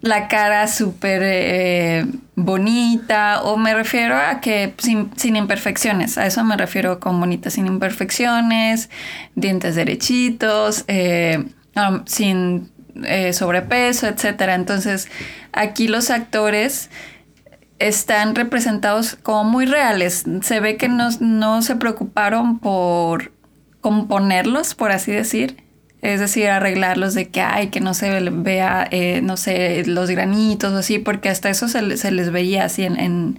la 0.00 0.28
cara 0.28 0.68
súper 0.68 1.22
eh, 1.24 2.06
bonita, 2.36 3.42
o 3.42 3.56
me 3.56 3.74
refiero 3.74 4.16
a 4.16 4.40
que 4.40 4.74
sin, 4.78 5.10
sin, 5.16 5.36
imperfecciones, 5.36 6.18
a 6.18 6.26
eso 6.26 6.44
me 6.44 6.56
refiero 6.56 7.00
con 7.00 7.18
bonita, 7.18 7.50
sin 7.50 7.66
imperfecciones, 7.66 8.90
dientes 9.34 9.74
derechitos, 9.74 10.84
eh, 10.86 11.44
sin 12.06 12.70
eh, 13.04 13.32
sobrepeso, 13.32 14.06
etc. 14.06 14.40
Entonces, 14.50 15.08
aquí 15.52 15.88
los 15.88 16.10
actores 16.10 16.90
están 17.80 18.34
representados 18.34 19.16
como 19.16 19.44
muy 19.44 19.66
reales. 19.66 20.24
Se 20.42 20.60
ve 20.60 20.76
que 20.76 20.88
no, 20.88 21.08
no 21.20 21.62
se 21.62 21.76
preocuparon 21.76 22.58
por 22.58 23.32
componerlos, 23.80 24.74
por 24.74 24.90
así 24.90 25.12
decir 25.12 25.67
es 26.00 26.20
decir, 26.20 26.48
arreglarlos 26.48 27.14
de 27.14 27.28
que, 27.28 27.40
hay 27.40 27.68
que 27.68 27.80
no 27.80 27.92
se 27.92 28.20
vea, 28.30 28.86
eh, 28.90 29.20
no 29.22 29.36
sé, 29.36 29.84
los 29.86 30.08
granitos 30.10 30.72
o 30.72 30.78
así, 30.78 30.98
porque 30.98 31.28
hasta 31.28 31.50
eso 31.50 31.68
se, 31.68 31.82
les 31.82 32.30
veía 32.30 32.64
así 32.64 32.84
en, 32.84 33.38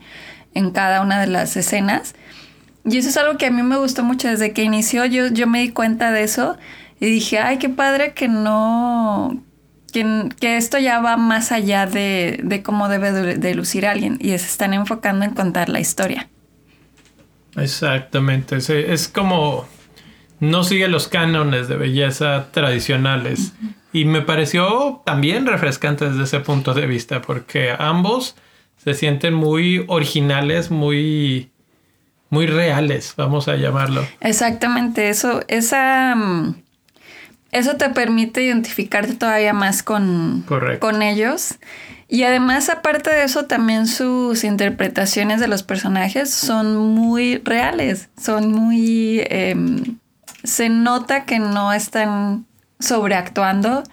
cada 0.74 1.02
una 1.02 1.22
de 1.22 1.28
las 1.28 1.56
escenas. 1.56 2.16
Y 2.84 2.98
eso 2.98 3.10
es 3.10 3.18
algo 3.18 3.38
que 3.38 3.46
a 3.46 3.52
mí 3.52 3.64
me 3.64 3.78
gustó 3.78 4.04
mucho 4.04 4.28
desde 4.28 4.52
que 4.52 4.64
inició, 4.64 5.06
yo, 5.06 5.28
yo 5.28 5.48
me 5.48 5.62
di 5.62 5.70
cuenta 5.70 6.12
de 6.12 6.24
eso 6.24 6.58
y 7.00 7.06
dije, 7.06 7.40
ay, 7.40 7.60
qué 7.60 7.70
padre 7.70 8.14
que 8.14 8.28
no, 8.28 9.42
que, 9.94 10.30
que 10.40 10.58
esto 10.58 10.78
ya 10.80 11.00
va 11.00 11.16
más 11.16 11.54
allá 11.54 11.86
de, 11.86 12.42
de 12.44 12.62
cómo 12.62 12.90
debe 12.90 13.12
de, 13.38 13.56
lucir 13.56 13.86
alguien 13.86 14.18
y 14.20 14.30
se 14.30 14.36
están 14.36 14.74
enfocando 14.74 15.24
en 15.24 15.32
contar 15.32 15.70
la 15.70 15.80
historia. 15.80 16.28
Exactamente, 17.56 18.58
es 18.58 19.08
como 19.08 19.66
no 20.40 20.64
sigue 20.64 20.88
los 20.88 21.08
cánones 21.08 21.68
de 21.68 21.78
belleza 21.78 22.48
tradicionales. 22.52 23.54
Y 23.92 24.06
me 24.06 24.22
pareció 24.22 25.02
también 25.06 25.46
refrescante 25.46 26.10
desde 26.10 26.24
ese 26.24 26.40
punto 26.40 26.74
de 26.74 26.86
vista, 26.86 27.22
porque 27.22 27.74
ambos 27.78 28.36
se 28.78 28.94
sienten 28.94 29.34
muy 29.34 29.84
originales, 29.88 30.72
muy, 30.72 31.52
muy 32.30 32.48
reales, 32.48 33.14
vamos 33.18 33.48
a 33.48 33.56
llamarlo. 33.56 34.06
Exactamente, 34.22 35.10
eso, 35.10 35.42
esa, 35.48 36.16
mm, 36.16 36.56
eso 37.52 37.76
te 37.76 37.90
permite 37.90 38.44
identificarte 38.44 39.16
todavía 39.16 39.54
más 39.54 39.84
con, 39.84 40.46
con 40.80 41.02
ellos. 41.02 41.56
Y 42.08 42.24
además, 42.24 42.70
aparte 42.70 43.12
de 43.12 43.24
eso, 43.24 43.46
también 43.46 43.86
sus 43.86 44.44
interpretaciones 44.44 45.40
de 45.40 45.48
los 45.48 45.62
personajes 45.62 46.32
son 46.32 46.76
muy 46.78 47.38
reales, 47.44 48.10
son 48.20 48.52
muy... 48.52 49.22
Em, 49.30 49.98
se 50.44 50.70
nota 50.70 51.26
que 51.26 51.40
no 51.40 51.74
están 51.74 52.46
sobreactuando. 52.80 53.84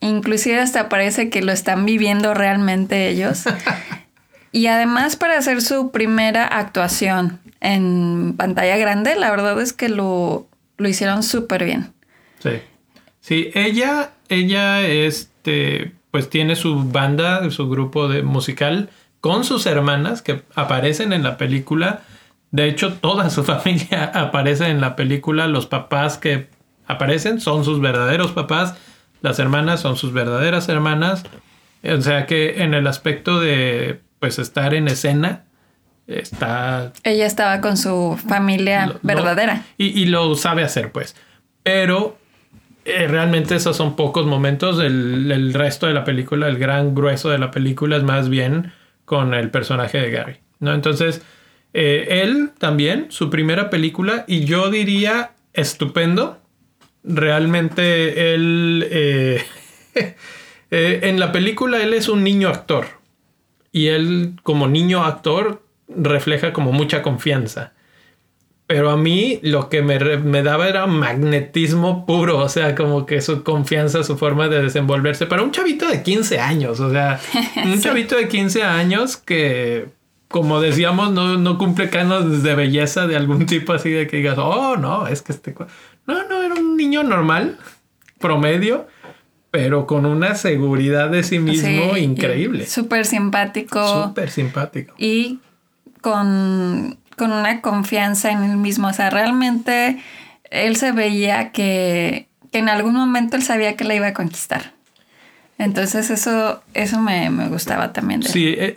Inclusive 0.00 0.60
hasta 0.60 0.88
parece 0.88 1.30
que 1.30 1.42
lo 1.42 1.52
están 1.52 1.86
viviendo 1.86 2.34
realmente 2.34 3.08
ellos. 3.08 3.44
y 4.52 4.66
además 4.66 5.16
para 5.16 5.38
hacer 5.38 5.62
su 5.62 5.90
primera 5.90 6.46
actuación 6.46 7.40
en 7.60 8.34
pantalla 8.36 8.76
grande, 8.76 9.14
la 9.14 9.30
verdad 9.30 9.60
es 9.60 9.72
que 9.72 9.88
lo, 9.88 10.48
lo 10.78 10.88
hicieron 10.88 11.22
súper 11.22 11.64
bien. 11.64 11.92
Sí. 12.40 12.60
Sí, 13.20 13.50
ella, 13.54 14.10
ella, 14.28 14.82
este, 14.82 15.92
pues 16.10 16.28
tiene 16.28 16.56
su 16.56 16.90
banda, 16.90 17.48
su 17.50 17.70
grupo 17.70 18.08
de 18.08 18.22
musical 18.22 18.90
con 19.20 19.44
sus 19.44 19.66
hermanas 19.66 20.22
que 20.22 20.42
aparecen 20.56 21.12
en 21.12 21.22
la 21.22 21.36
película 21.36 22.02
de 22.52 22.68
hecho, 22.68 22.92
toda 22.92 23.30
su 23.30 23.42
familia 23.44 24.12
aparece 24.14 24.68
en 24.68 24.80
la 24.80 24.94
película. 24.94 25.48
Los 25.48 25.66
papás 25.66 26.18
que 26.18 26.48
aparecen 26.86 27.40
son 27.40 27.64
sus 27.64 27.80
verdaderos 27.80 28.30
papás. 28.32 28.74
Las 29.22 29.38
hermanas 29.38 29.80
son 29.80 29.96
sus 29.96 30.12
verdaderas 30.12 30.68
hermanas. 30.68 31.24
O 31.82 32.00
sea 32.00 32.26
que 32.26 32.62
en 32.62 32.74
el 32.74 32.86
aspecto 32.86 33.40
de 33.40 34.00
pues 34.20 34.38
estar 34.38 34.72
en 34.72 34.86
escena, 34.86 35.44
está... 36.06 36.92
Ella 37.02 37.26
estaba 37.26 37.60
con 37.60 37.76
su 37.76 38.16
familia 38.28 38.94
verdadera. 39.02 39.64
y, 39.76 40.04
lo 40.04 40.36
sabe 40.36 40.62
hacer, 40.62 40.92
pues. 40.92 41.16
Pero 41.64 42.18
eh, 42.84 43.08
realmente 43.08 43.56
esos 43.56 43.76
son 43.76 43.96
pocos 43.96 44.26
momentos. 44.26 44.78
El, 44.78 45.32
el, 45.32 45.54
resto 45.54 45.88
de 45.88 45.94
la 45.94 46.04
película, 46.04 46.46
el 46.46 46.58
gran 46.58 46.94
grueso 46.94 47.30
de 47.30 47.38
la 47.38 47.50
película 47.50 47.96
es 47.96 48.04
más 48.04 48.28
bien 48.28 48.72
con 49.04 49.34
el 49.34 49.50
personaje 49.50 49.98
de 49.98 50.10
Gary. 50.12 50.36
¿no? 50.60 50.72
Entonces, 50.72 51.22
eh, 51.74 52.22
él 52.22 52.50
también, 52.58 53.06
su 53.10 53.30
primera 53.30 53.70
película, 53.70 54.24
y 54.26 54.44
yo 54.44 54.70
diría 54.70 55.32
estupendo. 55.52 56.38
Realmente 57.04 58.34
él... 58.34 58.86
Eh, 58.90 59.44
eh, 60.70 61.00
en 61.02 61.18
la 61.18 61.32
película 61.32 61.82
él 61.82 61.94
es 61.94 62.08
un 62.08 62.22
niño 62.22 62.48
actor. 62.48 62.86
Y 63.72 63.88
él 63.88 64.34
como 64.42 64.68
niño 64.68 65.04
actor 65.04 65.62
refleja 65.88 66.52
como 66.52 66.72
mucha 66.72 67.02
confianza. 67.02 67.72
Pero 68.66 68.90
a 68.90 68.96
mí 68.96 69.40
lo 69.42 69.68
que 69.68 69.82
me, 69.82 69.98
me, 69.98 70.42
daba 70.42 70.68
era 70.68 70.86
magnetismo 70.86 72.06
puro, 72.06 72.38
o 72.38 72.48
sea, 72.48 72.74
como 72.74 73.04
que 73.06 73.20
su 73.20 73.42
confianza, 73.42 74.02
su 74.02 74.16
forma 74.16 74.48
de 74.48 74.62
desenvolverse 74.62 75.26
para 75.26 75.42
un 75.42 75.50
chavito 75.50 75.88
de 75.88 76.02
15 76.02 76.38
años, 76.38 76.80
o 76.80 76.90
sea, 76.90 77.20
un 77.64 77.80
chavito 77.80 78.16
de 78.16 78.28
15 78.28 78.62
años 78.62 79.16
que 79.16 79.88
como 80.32 80.60
decíamos, 80.60 81.12
no, 81.12 81.36
no 81.36 81.58
cumple 81.58 81.88
canos 81.90 82.42
de 82.42 82.54
belleza 82.56 83.06
de 83.06 83.14
algún 83.14 83.46
tipo 83.46 83.72
así 83.72 83.90
de 83.90 84.08
que 84.08 84.16
digas, 84.16 84.38
oh, 84.38 84.76
no, 84.76 85.06
es 85.06 85.22
que 85.22 85.30
este... 85.30 85.54
No, 86.06 86.26
no, 86.28 86.42
era 86.42 86.54
un 86.54 86.76
niño 86.76 87.04
normal, 87.04 87.58
promedio, 88.18 88.88
pero 89.52 89.86
con 89.86 90.06
una 90.06 90.34
seguridad 90.34 91.10
de 91.10 91.22
sí 91.22 91.38
mismo 91.38 91.96
increíble. 91.96 92.66
Súper 92.66 93.06
simpático. 93.06 94.06
Súper 94.06 94.30
simpático. 94.30 94.94
Y 94.98 95.38
con, 96.00 96.98
con 97.16 97.30
una 97.30 97.60
confianza 97.60 98.32
en 98.32 98.42
él 98.42 98.56
mismo. 98.56 98.88
O 98.88 98.92
sea, 98.92 99.10
realmente 99.10 100.02
él 100.50 100.76
se 100.76 100.90
veía 100.92 101.52
que, 101.52 102.28
que 102.50 102.58
en 102.58 102.68
algún 102.68 102.94
momento 102.94 103.36
él 103.36 103.42
sabía 103.42 103.76
que 103.76 103.84
la 103.84 103.94
iba 103.94 104.08
a 104.08 104.14
conquistar. 104.14 104.72
Entonces 105.58 106.10
eso, 106.10 106.60
eso 106.74 107.00
me, 107.00 107.28
gustaba 107.48 107.92
también. 107.92 108.22
Sí, 108.24 108.52
eh, 108.58 108.74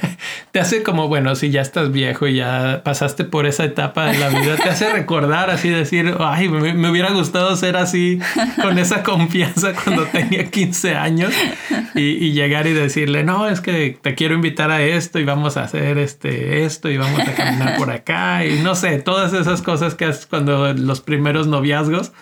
te 0.50 0.58
hace 0.58 0.82
como, 0.82 1.06
bueno, 1.06 1.36
si 1.36 1.50
ya 1.50 1.60
estás 1.60 1.92
viejo 1.92 2.26
y 2.26 2.36
ya 2.36 2.80
pasaste 2.82 3.22
por 3.24 3.46
esa 3.46 3.64
etapa 3.64 4.06
de 4.06 4.18
la 4.18 4.30
vida, 4.30 4.56
te 4.56 4.68
hace 4.68 4.90
recordar 4.90 5.50
así, 5.50 5.68
decir, 5.68 6.16
ay, 6.18 6.48
me, 6.48 6.90
hubiera 6.90 7.12
gustado 7.12 7.54
ser 7.54 7.76
así, 7.76 8.18
con 8.60 8.78
esa 8.78 9.04
confianza 9.04 9.74
cuando 9.74 10.06
tenía 10.06 10.50
15 10.50 10.96
años 10.96 11.32
y, 11.94 12.32
llegar 12.32 12.66
y 12.66 12.72
decirle, 12.72 13.22
no, 13.22 13.46
es 13.46 13.60
que 13.60 13.96
te 14.00 14.16
quiero 14.16 14.34
invitar 14.34 14.72
a 14.72 14.82
esto 14.82 15.20
y 15.20 15.24
vamos 15.24 15.56
a 15.56 15.64
hacer 15.64 15.98
este, 15.98 16.64
esto 16.64 16.90
y 16.90 16.96
vamos 16.96 17.20
a 17.20 17.34
caminar 17.34 17.76
por 17.76 17.92
acá 17.92 18.44
y 18.44 18.58
no 18.58 18.74
sé, 18.74 18.98
todas 18.98 19.34
esas 19.34 19.62
cosas 19.62 19.94
que 19.94 20.06
haces 20.06 20.26
cuando 20.26 20.72
los 20.72 21.00
primeros 21.00 21.46
noviazgos, 21.46 22.12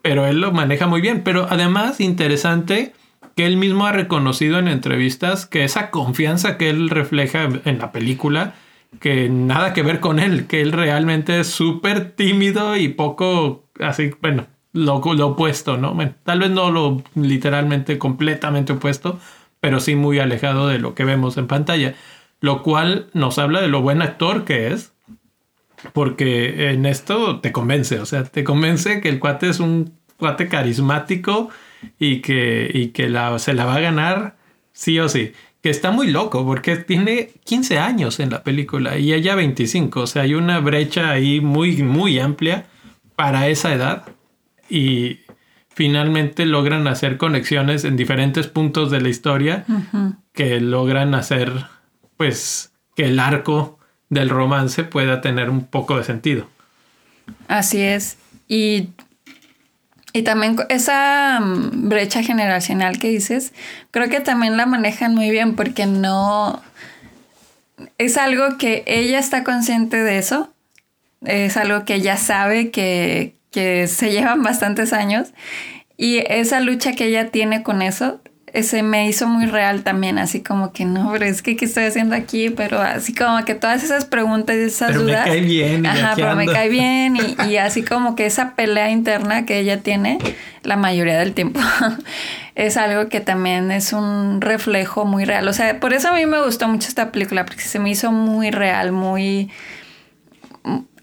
pero 0.00 0.26
él 0.26 0.40
lo 0.40 0.52
maneja 0.52 0.86
muy 0.86 1.02
bien, 1.02 1.22
pero 1.22 1.48
además 1.50 2.00
interesante 2.00 2.94
que 3.34 3.46
él 3.46 3.56
mismo 3.56 3.86
ha 3.86 3.92
reconocido 3.92 4.58
en 4.58 4.68
entrevistas 4.68 5.46
que 5.46 5.64
esa 5.64 5.90
confianza 5.90 6.58
que 6.58 6.70
él 6.70 6.90
refleja 6.90 7.48
en 7.64 7.78
la 7.78 7.92
película, 7.92 8.54
que 9.00 9.28
nada 9.28 9.72
que 9.72 9.82
ver 9.82 10.00
con 10.00 10.18
él, 10.18 10.46
que 10.46 10.60
él 10.60 10.72
realmente 10.72 11.40
es 11.40 11.48
súper 11.48 12.10
tímido 12.12 12.76
y 12.76 12.88
poco 12.88 13.64
así, 13.80 14.10
bueno, 14.20 14.46
lo, 14.72 14.96
opuesto, 14.96 15.76
¿no? 15.76 15.96
tal 16.24 16.40
vez 16.40 16.50
no 16.50 16.70
lo 16.70 17.02
literalmente 17.14 17.98
completamente 17.98 18.74
opuesto, 18.74 19.18
pero 19.60 19.80
sí 19.80 19.94
muy 19.94 20.18
alejado 20.18 20.68
de 20.68 20.78
lo 20.78 20.94
que 20.94 21.04
vemos 21.04 21.36
en 21.36 21.46
pantalla, 21.46 21.94
lo 22.40 22.62
cual 22.62 23.08
nos 23.12 23.38
habla 23.38 23.60
de 23.60 23.68
lo 23.68 23.82
buen 23.82 24.02
actor 24.02 24.44
que 24.44 24.68
es 24.68 24.92
porque 25.92 26.70
en 26.70 26.86
esto 26.86 27.40
te 27.40 27.52
convence, 27.52 27.98
o 27.98 28.06
sea, 28.06 28.24
te 28.24 28.44
convence 28.44 29.00
que 29.00 29.08
el 29.08 29.18
cuate 29.18 29.48
es 29.48 29.60
un 29.60 29.94
cuate 30.16 30.48
carismático 30.48 31.50
y 31.98 32.20
que, 32.20 32.70
y 32.72 32.88
que 32.88 33.08
la, 33.08 33.38
se 33.38 33.54
la 33.54 33.64
va 33.64 33.76
a 33.76 33.80
ganar 33.80 34.36
sí 34.72 34.98
o 34.98 35.08
sí. 35.08 35.32
Que 35.62 35.70
está 35.70 35.92
muy 35.92 36.08
loco 36.08 36.44
porque 36.44 36.76
tiene 36.76 37.30
15 37.44 37.78
años 37.78 38.18
en 38.18 38.30
la 38.30 38.42
película 38.42 38.98
y 38.98 39.12
ella 39.12 39.34
25. 39.34 40.00
O 40.00 40.06
sea, 40.06 40.22
hay 40.22 40.34
una 40.34 40.58
brecha 40.58 41.10
ahí 41.10 41.40
muy, 41.40 41.82
muy 41.82 42.18
amplia 42.18 42.66
para 43.14 43.46
esa 43.48 43.72
edad. 43.72 44.04
Y 44.68 45.20
finalmente 45.68 46.46
logran 46.46 46.86
hacer 46.86 47.16
conexiones 47.16 47.84
en 47.84 47.96
diferentes 47.96 48.48
puntos 48.48 48.90
de 48.90 49.00
la 49.00 49.08
historia 49.08 49.64
que 50.32 50.60
logran 50.60 51.14
hacer, 51.14 51.52
pues, 52.16 52.72
que 52.96 53.04
el 53.06 53.20
arco 53.20 53.78
del 54.08 54.28
romance 54.28 54.84
pueda 54.84 55.20
tener 55.20 55.48
un 55.48 55.66
poco 55.66 55.96
de 55.96 56.04
sentido. 56.04 56.46
Así 57.48 57.80
es. 57.80 58.18
Y 58.48 58.88
y 60.12 60.22
también 60.22 60.56
esa 60.68 61.40
mm, 61.40 61.88
brecha 61.88 62.22
generacional 62.22 62.98
que 62.98 63.08
dices, 63.08 63.52
creo 63.90 64.08
que 64.08 64.20
también 64.20 64.56
la 64.56 64.66
manejan 64.66 65.14
muy 65.14 65.30
bien 65.30 65.54
porque 65.56 65.86
no... 65.86 66.62
Es 67.98 68.16
algo 68.16 68.58
que 68.58 68.84
ella 68.86 69.18
está 69.18 69.42
consciente 69.42 69.96
de 69.96 70.18
eso, 70.18 70.52
es 71.24 71.56
algo 71.56 71.84
que 71.84 71.94
ella 71.94 72.16
sabe 72.16 72.70
que, 72.70 73.34
que 73.50 73.88
se 73.88 74.12
llevan 74.12 74.42
bastantes 74.42 74.92
años 74.92 75.32
y 75.96 76.18
esa 76.28 76.60
lucha 76.60 76.92
que 76.92 77.06
ella 77.06 77.30
tiene 77.30 77.62
con 77.62 77.82
eso 77.82 78.20
ese 78.52 78.82
me 78.82 79.08
hizo 79.08 79.26
muy 79.26 79.46
real 79.46 79.82
también, 79.82 80.18
así 80.18 80.42
como 80.42 80.72
que 80.72 80.84
no, 80.84 81.10
pero 81.10 81.24
es 81.24 81.40
que 81.40 81.56
¿qué 81.56 81.64
estoy 81.64 81.84
haciendo 81.84 82.14
aquí? 82.14 82.50
Pero 82.50 82.80
así 82.80 83.14
como 83.14 83.42
que 83.46 83.54
todas 83.54 83.82
esas 83.82 84.04
preguntas 84.04 84.56
y 84.56 84.60
esas 84.60 84.88
pero 84.88 85.02
dudas. 85.02 85.24
Me 85.24 85.32
cae 85.32 85.40
bien. 85.40 85.86
Ajá, 85.86 86.12
pero 86.16 86.36
me 86.36 86.46
cae 86.46 86.68
bien 86.68 87.16
y, 87.16 87.42
y, 87.50 87.56
así 87.56 87.82
como 87.82 88.14
que 88.14 88.26
esa 88.26 88.54
pelea 88.54 88.90
interna 88.90 89.46
que 89.46 89.58
ella 89.58 89.80
tiene 89.80 90.18
la 90.64 90.76
mayoría 90.76 91.18
del 91.18 91.32
tiempo 91.32 91.60
es 92.54 92.76
algo 92.76 93.08
que 93.08 93.20
también 93.20 93.70
es 93.70 93.94
un 93.94 94.42
reflejo 94.42 95.06
muy 95.06 95.24
real. 95.24 95.48
O 95.48 95.54
sea, 95.54 95.80
por 95.80 95.94
eso 95.94 96.08
a 96.08 96.12
mí 96.12 96.26
me 96.26 96.42
gustó 96.44 96.68
mucho 96.68 96.88
esta 96.88 97.10
película, 97.10 97.46
porque 97.46 97.62
se 97.62 97.78
me 97.78 97.90
hizo 97.90 98.12
muy 98.12 98.50
real, 98.50 98.92
muy... 98.92 99.50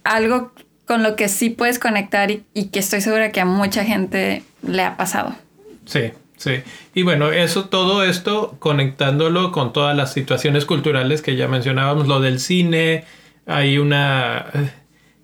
algo 0.03 0.53
con 0.85 1.01
lo 1.01 1.15
que 1.15 1.29
sí 1.29 1.49
puedes 1.49 1.79
conectar 1.79 2.29
y, 2.29 2.43
y 2.53 2.65
que 2.65 2.79
estoy 2.79 3.01
segura 3.01 3.31
que 3.31 3.41
a 3.41 3.45
mucha 3.45 3.83
gente 3.83 4.43
le 4.61 4.83
ha 4.83 4.97
pasado. 4.97 5.35
Sí, 5.85 6.11
Sí, 6.39 6.61
y 6.93 7.03
bueno, 7.03 7.33
eso, 7.33 7.65
todo 7.65 8.01
esto 8.05 8.55
conectándolo 8.59 9.51
con 9.51 9.73
todas 9.73 9.95
las 9.95 10.13
situaciones 10.13 10.63
culturales 10.63 11.21
que 11.21 11.35
ya 11.35 11.49
mencionábamos, 11.49 12.07
lo 12.07 12.21
del 12.21 12.39
cine, 12.39 13.03
hay 13.45 13.77
una... 13.77 14.45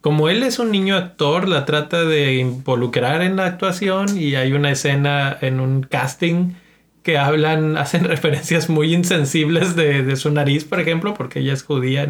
Como 0.01 0.27
él 0.27 0.43
es 0.43 0.59
un 0.59 0.71
niño 0.71 0.97
actor, 0.97 1.47
la 1.47 1.63
trata 1.63 2.03
de 2.03 2.35
involucrar 2.35 3.21
en 3.21 3.37
la 3.37 3.45
actuación 3.45 4.17
y 4.19 4.35
hay 4.35 4.51
una 4.51 4.71
escena 4.71 5.37
en 5.39 5.61
un 5.61 5.83
casting 5.83 6.55
que 7.01 7.17
hablan, 7.17 7.77
hacen 7.77 8.03
referencias 8.03 8.69
muy 8.69 8.93
insensibles 8.93 9.77
de, 9.77 10.03
de 10.03 10.17
su 10.17 10.31
nariz, 10.31 10.65
por 10.65 10.81
ejemplo, 10.81 11.13
porque 11.13 11.39
ella 11.39 11.53
es 11.53 11.63
judía. 11.63 12.05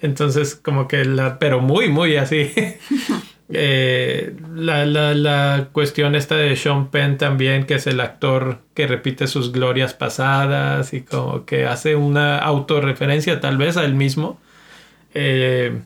entonces, 0.00 0.56
como 0.56 0.88
que 0.88 1.04
la, 1.04 1.38
pero 1.38 1.60
muy, 1.60 1.88
muy 1.88 2.16
así. 2.16 2.50
Eh, 3.50 4.36
la, 4.54 4.84
la, 4.84 5.14
la, 5.14 5.70
cuestión 5.72 6.14
esta 6.14 6.36
de 6.36 6.54
Sean 6.54 6.90
Penn 6.90 7.16
también, 7.16 7.64
que 7.64 7.74
es 7.74 7.86
el 7.86 8.00
actor 8.00 8.60
que 8.74 8.86
repite 8.86 9.26
sus 9.26 9.52
glorias 9.52 9.94
pasadas 9.94 10.92
y 10.92 11.00
como 11.00 11.46
que 11.46 11.64
hace 11.64 11.96
una 11.96 12.38
autorreferencia 12.38 13.40
tal 13.40 13.56
vez 13.56 13.76
a 13.78 13.84
él 13.84 13.94
mismo. 13.94 14.38
Eh, 15.14 15.80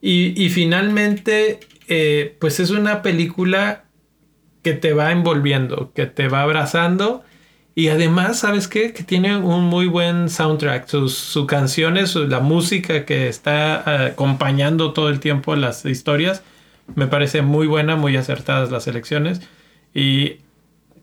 y, 0.00 0.44
y, 0.44 0.50
finalmente, 0.50 1.60
eh, 1.88 2.36
pues 2.40 2.58
es 2.58 2.70
una 2.70 3.02
película 3.02 3.84
que 4.62 4.72
te 4.72 4.92
va 4.92 5.12
envolviendo, 5.12 5.92
que 5.94 6.06
te 6.06 6.28
va 6.28 6.42
abrazando. 6.42 7.22
Y 7.76 7.88
además, 7.88 8.40
¿sabes 8.40 8.66
qué? 8.66 8.92
Que 8.92 9.04
tiene 9.04 9.36
un 9.36 9.64
muy 9.64 9.86
buen 9.86 10.28
soundtrack. 10.28 10.88
Sus, 10.88 11.14
sus 11.14 11.46
canciones, 11.46 12.16
la 12.16 12.40
música 12.40 13.04
que 13.06 13.28
está 13.28 14.06
acompañando 14.06 14.92
todo 14.92 15.08
el 15.08 15.20
tiempo 15.20 15.54
las 15.54 15.84
historias 15.84 16.42
me 16.94 17.06
parece 17.06 17.42
muy 17.42 17.66
buena, 17.66 17.96
muy 17.96 18.16
acertadas 18.16 18.70
las 18.70 18.86
elecciones 18.86 19.40
y 19.94 20.38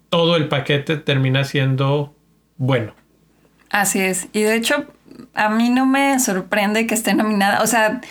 todo 0.10 0.36
el 0.36 0.48
paquete 0.48 0.98
termina 0.98 1.44
siendo 1.44 2.16
bueno. 2.58 2.94
Así 3.70 4.00
es. 4.00 4.28
Y 4.34 4.42
de 4.42 4.56
hecho, 4.56 4.86
a 5.34 5.50
mí 5.50 5.70
no 5.70 5.86
me 5.86 6.20
sorprende 6.20 6.88
que 6.88 6.96
esté 6.96 7.14
nominada. 7.14 7.62
O 7.62 7.68
sea, 7.68 8.02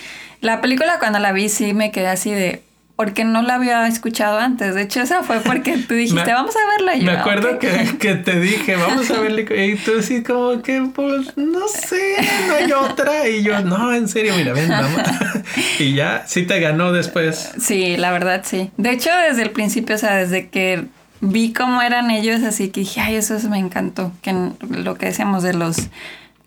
la 0.40 0.60
película 0.60 0.98
cuando 0.98 1.18
la 1.18 1.32
vi 1.32 1.48
sí 1.48 1.72
me 1.72 1.90
quedé 1.90 2.08
así 2.08 2.30
de, 2.30 2.62
porque 2.96 3.24
no 3.24 3.42
la 3.42 3.56
había 3.56 3.86
escuchado 3.86 4.38
antes. 4.38 4.74
De 4.74 4.82
hecho, 4.82 5.02
esa 5.02 5.22
fue 5.22 5.40
porque 5.40 5.76
tú 5.76 5.94
dijiste, 5.94 6.32
vamos 6.32 6.54
a 6.56 6.70
verla. 6.76 6.96
Y 6.96 7.02
me 7.02 7.12
acuerdo 7.12 7.58
que, 7.58 7.98
que, 7.98 8.14
te 8.14 8.40
dije, 8.40 8.76
vamos 8.76 9.10
a 9.10 9.20
verla. 9.20 9.42
Y 9.42 9.76
tú 9.76 9.92
así 9.98 10.22
como 10.22 10.62
que, 10.62 10.88
pues, 10.94 11.36
no 11.36 11.68
sé, 11.68 12.16
no 12.48 12.54
hay 12.54 12.72
otra. 12.72 13.28
Y 13.28 13.42
yo, 13.42 13.60
no, 13.60 13.92
en 13.92 14.08
serio, 14.08 14.34
mira, 14.34 14.54
ven, 14.54 14.70
vamos. 14.70 15.02
y 15.78 15.94
ya, 15.94 16.24
sí 16.26 16.44
te 16.44 16.58
ganó 16.58 16.90
después. 16.92 17.52
Sí, 17.60 17.98
la 17.98 18.10
verdad, 18.12 18.42
sí. 18.44 18.70
De 18.78 18.92
hecho, 18.92 19.10
desde 19.28 19.42
el 19.42 19.50
principio, 19.50 19.96
o 19.96 19.98
sea, 19.98 20.16
desde 20.16 20.48
que 20.48 20.86
vi 21.20 21.52
cómo 21.52 21.82
eran 21.82 22.10
ellos, 22.10 22.42
así 22.44 22.70
que 22.70 22.80
dije, 22.80 23.02
ay, 23.02 23.16
eso 23.16 23.38
me 23.50 23.58
encantó. 23.58 24.10
Que 24.22 24.34
lo 24.70 24.94
que 24.94 25.06
decíamos 25.06 25.42
de 25.42 25.52
los 25.52 25.88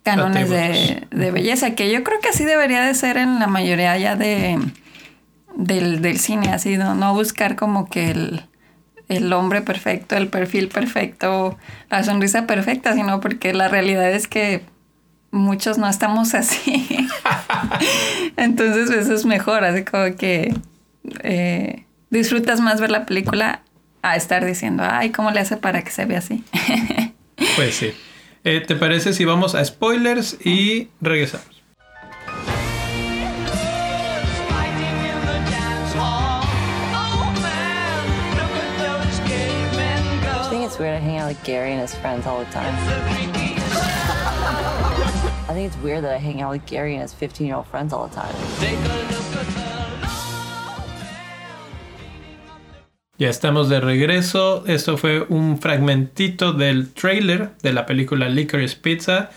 cánones 0.02 0.50
de, 0.50 1.06
de 1.12 1.30
belleza, 1.30 1.76
que 1.76 1.92
yo 1.92 2.02
creo 2.02 2.18
que 2.18 2.30
así 2.30 2.44
debería 2.44 2.82
de 2.82 2.94
ser 2.94 3.18
en 3.18 3.38
la 3.38 3.46
mayoría 3.46 3.96
ya 3.98 4.16
de 4.16 4.58
del, 5.56 6.02
del 6.02 6.18
cine, 6.18 6.52
así, 6.52 6.76
¿no? 6.76 6.94
no 6.94 7.14
buscar 7.14 7.56
como 7.56 7.88
que 7.88 8.10
el, 8.10 8.42
el 9.08 9.32
hombre 9.32 9.60
perfecto, 9.60 10.16
el 10.16 10.28
perfil 10.28 10.68
perfecto, 10.68 11.58
la 11.90 12.04
sonrisa 12.04 12.46
perfecta, 12.46 12.94
sino 12.94 13.20
porque 13.20 13.52
la 13.52 13.68
realidad 13.68 14.10
es 14.12 14.28
que 14.28 14.62
muchos 15.30 15.78
no 15.78 15.88
estamos 15.88 16.34
así. 16.34 17.08
Entonces 18.36 18.90
eso 18.90 19.14
es 19.14 19.24
mejor, 19.24 19.64
así 19.64 19.84
como 19.84 20.16
que 20.16 20.54
eh, 21.22 21.84
disfrutas 22.10 22.60
más 22.60 22.80
ver 22.80 22.90
la 22.90 23.06
película 23.06 23.62
a 24.02 24.16
estar 24.16 24.44
diciendo, 24.44 24.84
ay, 24.88 25.10
¿cómo 25.10 25.30
le 25.30 25.40
hace 25.40 25.56
para 25.56 25.82
que 25.82 25.90
se 25.90 26.06
vea 26.06 26.18
así? 26.18 26.44
pues 27.56 27.74
sí. 27.74 27.92
Eh, 28.44 28.62
¿Te 28.66 28.74
parece 28.76 29.12
si 29.12 29.24
vamos 29.24 29.54
a 29.54 29.64
spoilers 29.64 30.38
y 30.44 30.88
regresamos? 31.00 31.59
With 41.30 41.42
Gary 41.44 41.72
and 41.72 41.80
his 41.80 41.94
friends 41.94 42.26
all 42.26 42.44
the 42.44 42.50
time. 42.50 42.74
I 45.48 45.54
think 45.54 45.68
it's 45.68 45.80
weird 45.82 46.02
that 46.02 46.12
I 46.12 46.18
hang 46.18 46.42
out 46.42 46.50
with 46.50 46.66
Gary 46.66 46.94
and 46.94 47.02
his 47.02 47.14
15 47.14 47.46
year 47.46 47.56
old 47.56 47.66
friends 47.66 47.92
all 47.92 48.08
the 48.08 48.14
time. 48.14 48.34
Ya 53.18 53.28
estamos 53.28 53.68
de 53.68 53.80
regreso. 53.80 54.64
Esto 54.66 54.96
fue 54.96 55.26
un 55.28 55.58
fragmentito 55.58 56.52
del 56.52 56.92
trailer 56.92 57.50
de 57.62 57.72
la 57.72 57.86
película 57.86 58.28
Licorice 58.28 58.76
Pizza. 58.76 59.30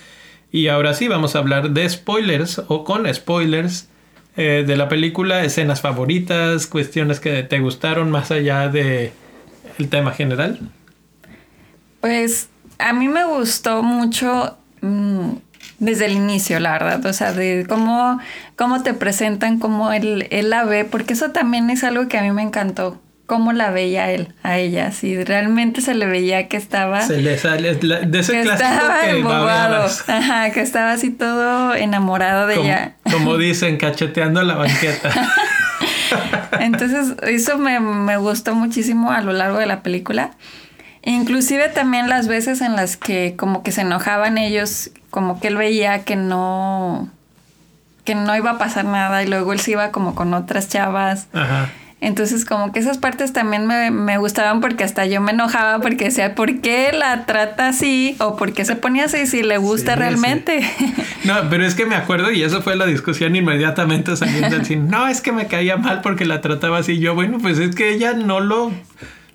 Y 0.52 0.70
ahora 0.70 0.94
sí, 0.94 1.08
vamos 1.08 1.36
a 1.36 1.40
hablar 1.40 1.72
de 1.72 1.90
spoilers 1.90 2.62
o 2.70 2.84
con 2.86 3.14
spoilers 3.14 3.90
eh, 4.38 4.64
de 4.66 4.78
la 4.78 4.88
película, 4.88 5.44
escenas 5.44 5.82
favoritas, 5.82 6.66
cuestiones 6.66 7.20
que 7.20 7.44
te 7.44 7.60
gustaron 7.60 8.10
más 8.10 8.32
allá 8.32 8.70
de 8.70 9.12
tema 9.90 10.12
general. 10.12 10.72
Pues 12.04 12.50
a 12.80 12.92
mí 12.92 13.08
me 13.08 13.24
gustó 13.24 13.82
mucho 13.82 14.58
mmm, 14.82 15.36
desde 15.80 16.08
el 16.08 16.12
inicio, 16.12 16.60
la 16.60 16.74
verdad. 16.74 17.06
O 17.06 17.14
sea, 17.14 17.32
de 17.32 17.66
cómo, 17.66 18.20
cómo 18.58 18.84
te 18.84 18.94
presentan, 18.94 19.58
cómo 19.58 19.94
él, 19.94 20.28
él 20.30 20.50
la 20.50 20.66
ve, 20.66 20.84
porque 20.84 21.14
eso 21.14 21.32
también 21.32 21.70
es 21.70 21.82
algo 21.86 22.10
que 22.10 22.18
a 22.18 22.22
mí 22.22 22.32
me 22.32 22.42
encantó 22.42 23.00
cómo 23.26 23.54
la 23.54 23.72
veía 23.72 24.12
él 24.12 24.34
a 24.44 24.58
ella, 24.58 24.92
si 24.92 25.24
realmente 25.24 25.80
se 25.80 25.94
le 25.94 26.06
veía 26.06 26.50
que 26.50 26.58
estaba 26.58 27.00
se 27.04 27.22
le 27.22 27.38
sale 27.38 27.74
de 27.76 28.20
ese 28.20 28.34
que 28.34 28.42
estaba 28.42 29.00
que 29.00 29.10
embobado, 29.12 29.86
ajá, 30.08 30.52
que 30.52 30.60
estaba 30.60 30.92
así 30.92 31.10
todo 31.10 31.74
enamorado 31.74 32.48
de 32.48 32.56
como, 32.56 32.68
ella. 32.68 32.96
Como 33.10 33.38
dicen, 33.38 33.78
cacheteando 33.78 34.44
la 34.44 34.56
banqueta. 34.56 35.10
Entonces, 36.60 37.16
eso 37.24 37.58
me, 37.58 37.80
me 37.80 38.18
gustó 38.18 38.56
muchísimo 38.56 39.14
a 39.14 39.22
lo 39.22 39.32
largo 39.32 39.58
de 39.58 39.68
la 39.68 39.84
película. 39.84 40.32
Inclusive 41.04 41.70
también 41.70 42.10
las 42.10 42.28
veces 42.28 42.62
en 42.62 42.76
las 42.76 42.98
que 42.98 43.36
como 43.36 43.62
que 43.62 43.72
se 43.72 43.82
enojaban 43.82 44.38
ellos, 44.38 44.92
como 45.10 45.40
que 45.40 45.50
él 45.50 45.58
veía 45.58 46.04
que 46.04 46.16
no 46.16 47.10
que 48.06 48.16
no 48.16 48.36
iba 48.36 48.52
a 48.52 48.58
pasar 48.58 48.86
nada 48.86 49.24
y 49.24 49.28
luego 49.28 49.54
él 49.54 49.60
se 49.60 49.72
iba 49.72 49.92
como 49.92 50.16
con 50.16 50.34
otras 50.34 50.68
chavas. 50.68 51.28
Ajá. 51.34 51.70
Entonces 52.04 52.44
como 52.44 52.74
que 52.74 52.80
esas 52.80 52.98
partes 52.98 53.32
también 53.32 53.66
me, 53.66 54.18
gustaban 54.18 54.60
porque 54.60 54.84
hasta 54.84 55.06
yo 55.06 55.22
me 55.22 55.32
enojaba 55.32 55.80
porque 55.80 56.06
decía, 56.06 56.36
¿por 56.36 56.60
qué 56.60 56.92
la 56.92 57.26
trata 57.26 57.70
así? 57.70 58.18
¿O 58.20 58.36
por 58.36 58.52
qué 58.52 58.66
se 58.66 58.76
ponía 58.76 59.06
así 59.06 59.26
si 59.26 59.42
le 59.42 59.58
gusta 59.58 59.96
realmente? 59.96 60.70
No, 61.24 61.36
pero 61.50 61.66
es 61.66 61.74
que 61.74 61.86
me 61.86 61.96
acuerdo 61.96 62.32
y 62.32 62.44
eso 62.44 62.62
fue 62.62 62.76
la 62.76 62.86
discusión 62.86 63.34
inmediatamente 63.34 64.18
saliendo 64.18 64.50
del 64.50 64.66
cine. 64.66 64.90
No, 64.90 65.08
es 65.08 65.22
que 65.22 65.32
me 65.32 65.48
caía 65.48 65.78
mal 65.78 66.02
porque 66.02 66.26
la 66.26 66.42
trataba 66.42 66.80
así. 66.80 67.00
Yo, 67.00 67.16
bueno, 67.16 67.38
pues 67.42 67.60
es 67.60 67.74
que 67.76 67.94
ella 67.94 68.12
no 68.12 68.42
lo 68.42 68.74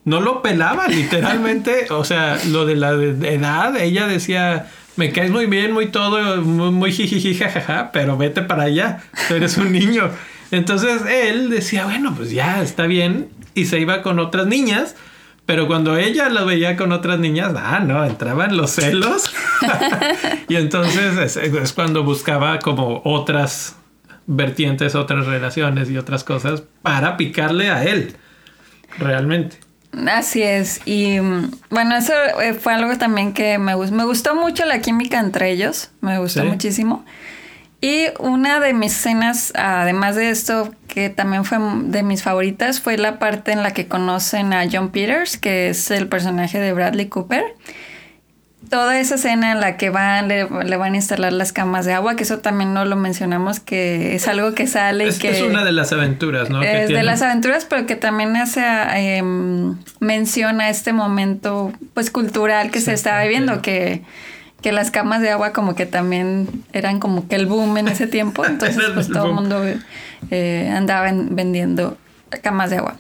no 0.08 0.20
lo 0.20 0.42
pelaba 0.42 0.88
literalmente, 0.88 1.86
o 1.90 2.04
sea, 2.04 2.38
lo 2.46 2.66
de 2.66 2.76
la 2.76 2.92
edad, 2.92 3.76
ella 3.76 4.06
decía, 4.06 4.70
me 4.96 5.12
caes 5.12 5.30
muy 5.30 5.46
bien, 5.46 5.72
muy 5.72 5.86
todo, 5.86 6.40
muy, 6.42 6.70
muy 6.70 6.92
jijiji, 6.92 7.34
jajaja, 7.34 7.90
pero 7.92 8.16
vete 8.16 8.42
para 8.42 8.64
allá, 8.64 9.02
tú 9.28 9.34
eres 9.34 9.56
un 9.58 9.70
niño. 9.72 10.10
Entonces 10.50 11.02
él 11.06 11.50
decía, 11.50 11.84
bueno, 11.84 12.14
pues 12.16 12.30
ya 12.30 12.62
está 12.62 12.86
bien, 12.86 13.28
y 13.54 13.66
se 13.66 13.78
iba 13.78 14.02
con 14.02 14.18
otras 14.18 14.46
niñas, 14.46 14.96
pero 15.44 15.66
cuando 15.66 15.96
ella 15.96 16.28
lo 16.28 16.46
veía 16.46 16.76
con 16.76 16.92
otras 16.92 17.18
niñas, 17.18 17.52
ah, 17.56 17.80
no, 17.80 18.04
entraban 18.04 18.56
los 18.56 18.70
celos. 18.70 19.30
y 20.48 20.56
entonces 20.56 21.36
es, 21.36 21.72
cuando 21.72 22.02
buscaba 22.02 22.58
como 22.60 23.02
otras 23.04 23.76
vertientes, 24.26 24.94
otras 24.94 25.26
relaciones 25.26 25.90
y 25.90 25.98
otras 25.98 26.24
cosas 26.24 26.62
para 26.82 27.16
picarle 27.16 27.70
a 27.70 27.84
él, 27.84 28.16
realmente. 28.98 29.67
Así 30.06 30.42
es. 30.42 30.80
Y 30.84 31.20
mm, 31.20 31.50
bueno, 31.70 31.96
eso 31.96 32.12
eh, 32.40 32.54
fue 32.54 32.74
algo 32.74 32.96
también 32.98 33.32
que 33.32 33.58
me, 33.58 33.76
me 33.76 34.04
gustó 34.04 34.34
mucho 34.34 34.64
la 34.64 34.80
química 34.80 35.18
entre 35.18 35.50
ellos. 35.50 35.90
Me 36.00 36.18
gustó 36.18 36.44
muchísimo. 36.44 37.04
Y 37.80 38.06
una 38.18 38.58
de 38.58 38.74
mis 38.74 38.92
escenas, 38.92 39.52
además 39.54 40.16
de 40.16 40.30
esto, 40.30 40.74
que 40.88 41.10
también 41.10 41.44
fue 41.44 41.58
de 41.84 42.02
mis 42.02 42.24
favoritas, 42.24 42.80
fue 42.80 42.98
la 42.98 43.20
parte 43.20 43.52
en 43.52 43.62
la 43.62 43.72
que 43.72 43.86
conocen 43.86 44.52
a 44.52 44.64
John 44.70 44.90
Peters, 44.90 45.36
que 45.38 45.68
es 45.68 45.90
el 45.92 46.08
personaje 46.08 46.58
de 46.58 46.72
Bradley 46.72 47.06
Cooper 47.06 47.44
toda 48.68 48.98
esa 48.98 49.16
escena 49.16 49.52
en 49.52 49.60
la 49.60 49.76
que 49.76 49.90
van, 49.90 50.28
le, 50.28 50.44
van 50.44 50.92
a 50.92 50.96
instalar 50.96 51.32
las 51.32 51.52
camas 51.52 51.86
de 51.86 51.94
agua, 51.94 52.16
que 52.16 52.22
eso 52.22 52.38
también 52.38 52.74
no 52.74 52.84
lo 52.84 52.96
mencionamos, 52.96 53.60
que 53.60 54.14
es 54.14 54.28
algo 54.28 54.54
que 54.54 54.66
sale. 54.66 55.06
Es, 55.06 55.18
que 55.18 55.30
es 55.30 55.42
una 55.42 55.64
de 55.64 55.72
las 55.72 55.92
aventuras, 55.92 56.50
¿no? 56.50 56.62
Es 56.62 56.88
de 56.88 57.02
las 57.02 57.22
aventuras, 57.22 57.64
pero 57.64 57.86
que 57.86 57.96
también 57.96 58.36
hace 58.36 58.62
eh, 58.94 59.22
menciona 60.00 60.68
este 60.68 60.92
momento 60.92 61.72
pues 61.94 62.10
cultural 62.10 62.70
que 62.70 62.80
se 62.80 62.92
estaba 62.92 63.22
viviendo, 63.22 63.62
que, 63.62 64.02
que 64.60 64.72
las 64.72 64.90
camas 64.90 65.22
de 65.22 65.30
agua 65.30 65.52
como 65.52 65.74
que 65.74 65.86
también 65.86 66.48
eran 66.72 67.00
como 67.00 67.28
que 67.28 67.36
el 67.36 67.46
boom 67.46 67.78
en 67.78 67.88
ese 67.88 68.06
tiempo, 68.06 68.44
entonces 68.46 68.82
pues 68.94 69.08
todo 69.08 69.26
el 69.26 69.32
mundo 69.32 69.64
eh, 70.30 70.72
andaba 70.74 71.10
vendiendo 71.12 71.96
camas 72.42 72.70
de 72.70 72.78
agua. 72.78 72.96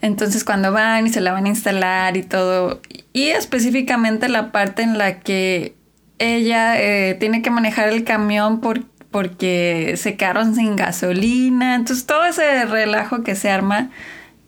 Entonces 0.00 0.44
cuando 0.44 0.72
van 0.72 1.06
y 1.06 1.10
se 1.10 1.20
la 1.20 1.32
van 1.32 1.46
a 1.46 1.48
instalar 1.48 2.16
y 2.16 2.22
todo, 2.22 2.80
y 3.12 3.28
específicamente 3.28 4.28
la 4.28 4.52
parte 4.52 4.82
en 4.82 4.96
la 4.96 5.20
que 5.20 5.74
ella 6.18 6.80
eh, 6.80 7.14
tiene 7.14 7.42
que 7.42 7.50
manejar 7.50 7.88
el 7.88 8.04
camión 8.04 8.60
por, 8.60 8.84
porque 9.10 9.94
se 9.96 10.16
quedaron 10.16 10.54
sin 10.54 10.76
gasolina, 10.76 11.74
entonces 11.74 12.06
todo 12.06 12.24
ese 12.24 12.64
relajo 12.66 13.22
que 13.22 13.34
se 13.34 13.50
arma 13.50 13.90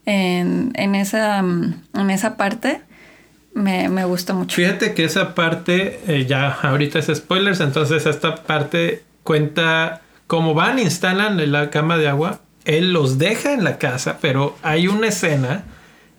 en, 0.07 0.95
esa, 0.95 1.39
en 1.39 2.11
esa 2.11 2.37
parte. 2.37 2.83
Me, 3.53 3.89
me 3.89 4.05
gustó 4.05 4.35
mucho. 4.35 4.55
Fíjate 4.55 4.95
que 4.95 5.03
esa 5.03 5.35
parte, 5.35 5.99
eh, 6.07 6.25
ya 6.27 6.53
ahorita 6.63 7.01
es 7.01 7.11
spoilers, 7.13 7.59
entonces 7.61 8.07
esta 8.07 8.37
parte 8.37 9.03
cuenta 9.25 10.03
cómo 10.29 10.55
van, 10.55 10.79
instalan 10.79 11.51
la 11.51 11.71
cama 11.71 11.99
de 11.99 12.07
agua, 12.07 12.41
él 12.64 12.92
los 12.92 13.18
deja 13.18 13.53
en 13.53 13.64
la 13.64 13.79
casa, 13.79 14.18
pero 14.20 14.57
hay 14.62 14.88
una 14.88 15.09
escena 15.09 15.64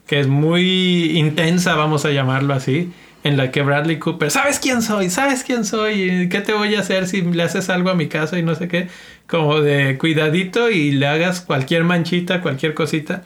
que 0.08 0.20
es 0.20 0.28
muy 0.28 1.18
intensa, 1.18 1.76
vamos 1.76 2.06
a 2.06 2.12
llamarlo 2.12 2.54
así, 2.54 2.92
en 3.24 3.38
la 3.38 3.52
que 3.52 3.62
Bradley 3.62 4.00
Cooper, 4.00 4.32
¿sabes 4.32 4.60
quién 4.60 4.82
soy? 4.82 5.10
¿Sabes 5.10 5.44
quién 5.44 5.64
soy? 5.64 6.28
¿Qué 6.30 6.42
te 6.42 6.54
voy 6.54 6.76
a 6.76 6.80
hacer 6.80 7.08
si 7.08 7.22
le 7.22 7.44
haces 7.44 7.70
algo 7.70 7.90
a 7.92 7.94
mi 7.94 8.08
casa 8.08 8.38
y 8.40 8.44
no 8.44 8.56
sé 8.56 8.68
qué? 8.68 8.88
Como 9.28 9.62
de 9.62 9.98
cuidadito 9.98 10.70
y 10.70 10.92
le 10.92 11.08
hagas 11.08 11.42
cualquier 11.42 11.84
manchita, 11.84 12.42
cualquier 12.42 12.74
cosita. 12.74 13.24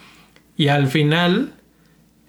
Y 0.57 0.67
al 0.67 0.87
final, 0.87 1.53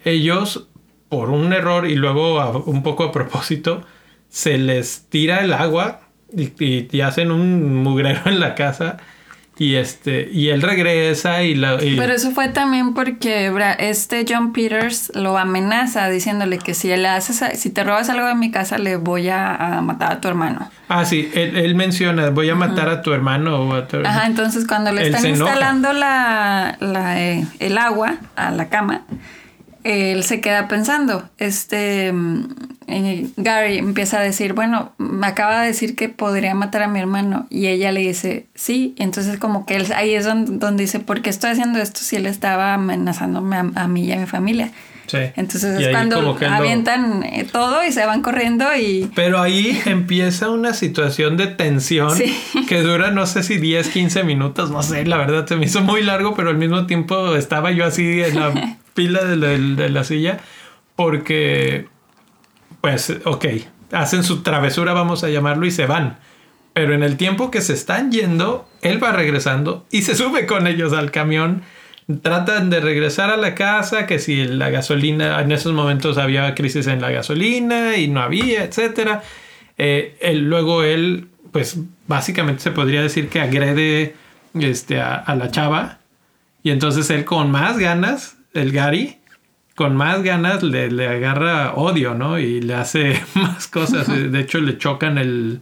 ellos, 0.05 0.68
por 1.09 1.31
un 1.31 1.53
error 1.53 1.88
y 1.88 1.96
luego 1.96 2.62
un 2.66 2.83
poco 2.83 3.05
a 3.05 3.12
propósito, 3.12 3.85
se 4.29 4.59
les 4.59 5.07
tira 5.09 5.44
el 5.44 5.53
agua 5.53 6.03
y 6.33 7.01
hacen 7.01 7.31
un 7.31 7.83
mugrero 7.83 8.22
en 8.27 8.40
la 8.40 8.55
casa 8.55 8.99
y 9.59 9.77
este, 9.77 10.29
y 10.31 10.51
él 10.51 10.61
regresa 10.61 11.42
y 11.42 11.55
la. 11.55 11.79
Pero 11.79 12.12
eso 12.12 12.31
fue 12.33 12.49
también 12.49 12.92
porque 12.92 13.51
este 13.79 14.27
John 14.29 14.53
Peters 14.53 15.11
lo 15.14 15.38
amenaza 15.38 16.11
diciéndole 16.11 16.59
que 16.59 16.75
si 16.75 16.90
él 16.90 17.07
haces, 17.07 17.42
si 17.59 17.71
te 17.71 17.83
robas 17.83 18.11
algo 18.11 18.27
de 18.27 18.35
mi 18.35 18.51
casa, 18.51 18.77
le 18.77 18.97
voy 18.97 19.31
a, 19.31 19.81
matar 19.83 20.12
a 20.12 20.21
tu 20.21 20.29
hermano. 20.29 20.71
Ah, 20.88 21.07
sí, 21.07 21.31
él, 21.35 21.75
menciona, 21.75 22.29
voy 22.29 22.51
a 22.51 22.55
matar 22.55 22.90
a 22.90 23.01
tu 23.01 23.12
hermano 23.12 23.62
o 23.62 23.75
a 23.75 23.88
tu 23.88 23.97
Ajá, 24.05 24.27
entonces 24.27 24.66
cuando 24.66 24.92
le 24.92 25.07
están 25.07 25.27
instalando 25.27 25.95
la, 25.95 26.77
la 26.81 27.21
eh, 27.23 27.47
el 27.59 27.79
agua 27.79 28.16
a 28.37 28.51
la 28.51 28.69
cama, 28.69 29.05
él 29.87 30.25
se 30.25 30.40
queda 30.40 30.66
pensando, 30.66 31.29
este 31.38 32.12
mm, 32.12 32.44
Gary 33.37 33.79
empieza 33.79 34.18
a 34.18 34.22
decir, 34.22 34.53
bueno, 34.53 34.92
me 34.99 35.27
acaba 35.27 35.61
de 35.61 35.68
decir 35.68 35.94
que 35.94 36.09
podría 36.09 36.55
matar 36.55 36.83
a 36.83 36.88
mi 36.88 36.99
hermano 36.99 37.46
y 37.51 37.68
ella 37.68 37.92
le 37.92 38.01
dice, 38.01 38.46
sí, 38.55 38.94
entonces 38.99 39.38
como 39.38 39.64
que 39.64 39.77
él, 39.77 39.87
ahí 39.94 40.14
es 40.14 40.25
donde, 40.25 40.83
dice, 40.83 40.99
¿por 40.99 41.22
qué 41.22 41.31
estoy 41.31 41.51
haciendo 41.51 41.79
esto 41.79 42.01
si 42.01 42.16
él 42.16 42.27
estaba 42.27 42.75
amenazándome 42.75 43.57
a, 43.57 43.88
mí 43.88 44.07
y 44.07 44.12
a 44.12 44.16
mi 44.16 44.27
familia? 44.27 44.72
Sí. 45.07 45.18
Entonces 45.37 45.81
es 45.81 45.88
cuando 45.90 46.37
avientan 46.51 47.22
eh, 47.22 47.46
todo 47.51 47.87
y 47.87 47.92
se 47.92 48.05
van 48.05 48.22
corriendo 48.22 48.66
y... 48.77 49.09
Pero 49.14 49.40
ahí 49.40 49.81
empieza 49.87 50.51
una 50.51 50.75
situación 50.75 51.37
de 51.37 51.46
tensión 51.46 52.12
que 52.68 52.83
dura 52.83 53.12
no 53.12 53.25
sé 53.27 53.44
si 53.44 53.59
10, 53.59 53.88
15 53.88 54.25
minutos, 54.25 54.72
no 54.72 54.83
sé, 54.83 55.07
la 55.07 55.16
verdad 55.16 55.46
se 55.46 55.55
me 55.55 55.66
hizo 55.66 55.81
muy 55.81 56.03
largo, 56.03 56.35
pero 56.35 56.51
al 56.51 56.59
mismo 56.59 56.87
tiempo 56.87 57.37
estaba 57.37 57.70
yo 57.70 57.85
así 57.85 58.20
en 58.20 58.40
la 58.40 58.79
pila 58.96 59.22
de 59.24 59.88
la, 59.88 60.02
silla 60.02 60.40
porque, 60.96 61.87
pues, 62.80 63.14
ok, 63.24 63.46
hacen 63.92 64.24
su 64.24 64.42
travesura, 64.42 64.92
vamos 64.92 65.22
a 65.22 65.28
llamarlo, 65.28 65.66
y 65.66 65.70
se 65.70 65.87
van. 65.87 66.18
Pero 66.72 66.94
en 66.94 67.04
el 67.04 67.16
tiempo 67.16 67.52
que 67.52 67.61
se 67.61 67.74
están 67.74 68.11
yendo, 68.11 68.68
él 68.82 69.02
va 69.02 69.12
regresando 69.12 69.87
y 69.92 70.02
se 70.02 70.16
sube 70.16 70.46
con 70.46 70.66
ellos 70.66 70.92
al 70.92 71.12
camión. 71.12 71.62
Tratan 72.22 72.70
de 72.70 72.80
regresar 72.80 73.30
a 73.30 73.37
la 73.37 73.54
casa, 73.54 74.06
que 74.06 74.18
si 74.18 74.44
la 74.44 74.70
gasolina, 74.70 75.40
en 75.40 75.52
esos 75.52 75.72
momentos 75.72 76.18
había 76.18 76.54
crisis 76.54 76.87
en 76.87 77.00
la 77.00 77.11
gasolina 77.11 77.96
y 77.96 78.09
no 78.09 78.20
había, 78.20 78.64
etc. 78.64 79.20
Eh, 79.78 80.16
luego 80.40 80.82
él, 80.82 81.28
pues 81.52 81.78
básicamente 82.06 82.62
se 82.62 82.70
podría 82.70 83.02
decir 83.02 83.28
que 83.28 83.40
agrede 83.40 84.14
este, 84.54 85.00
a, 85.00 85.14
a 85.14 85.35
la 85.35 85.50
chava. 85.50 85.98
Y 86.62 86.70
entonces 86.70 87.09
él 87.11 87.24
con 87.24 87.50
más 87.50 87.78
ganas 87.78 88.36
el 88.57 88.73
Gary, 88.73 89.19
con 89.75 89.97
más 89.97 90.23
ganas 90.23 90.62
le, 90.62 90.90
le, 90.90 91.07
agarra 91.09 91.75
odio, 91.75 92.14
¿no? 92.14 92.38
Y 92.38 92.61
le 92.61 92.75
hace 92.75 93.23
más 93.35 93.69
cosas. 93.69 94.09
De 94.09 94.40
hecho, 94.40 94.59
le 94.61 94.79
chocan 94.79 95.19
el, 95.19 95.61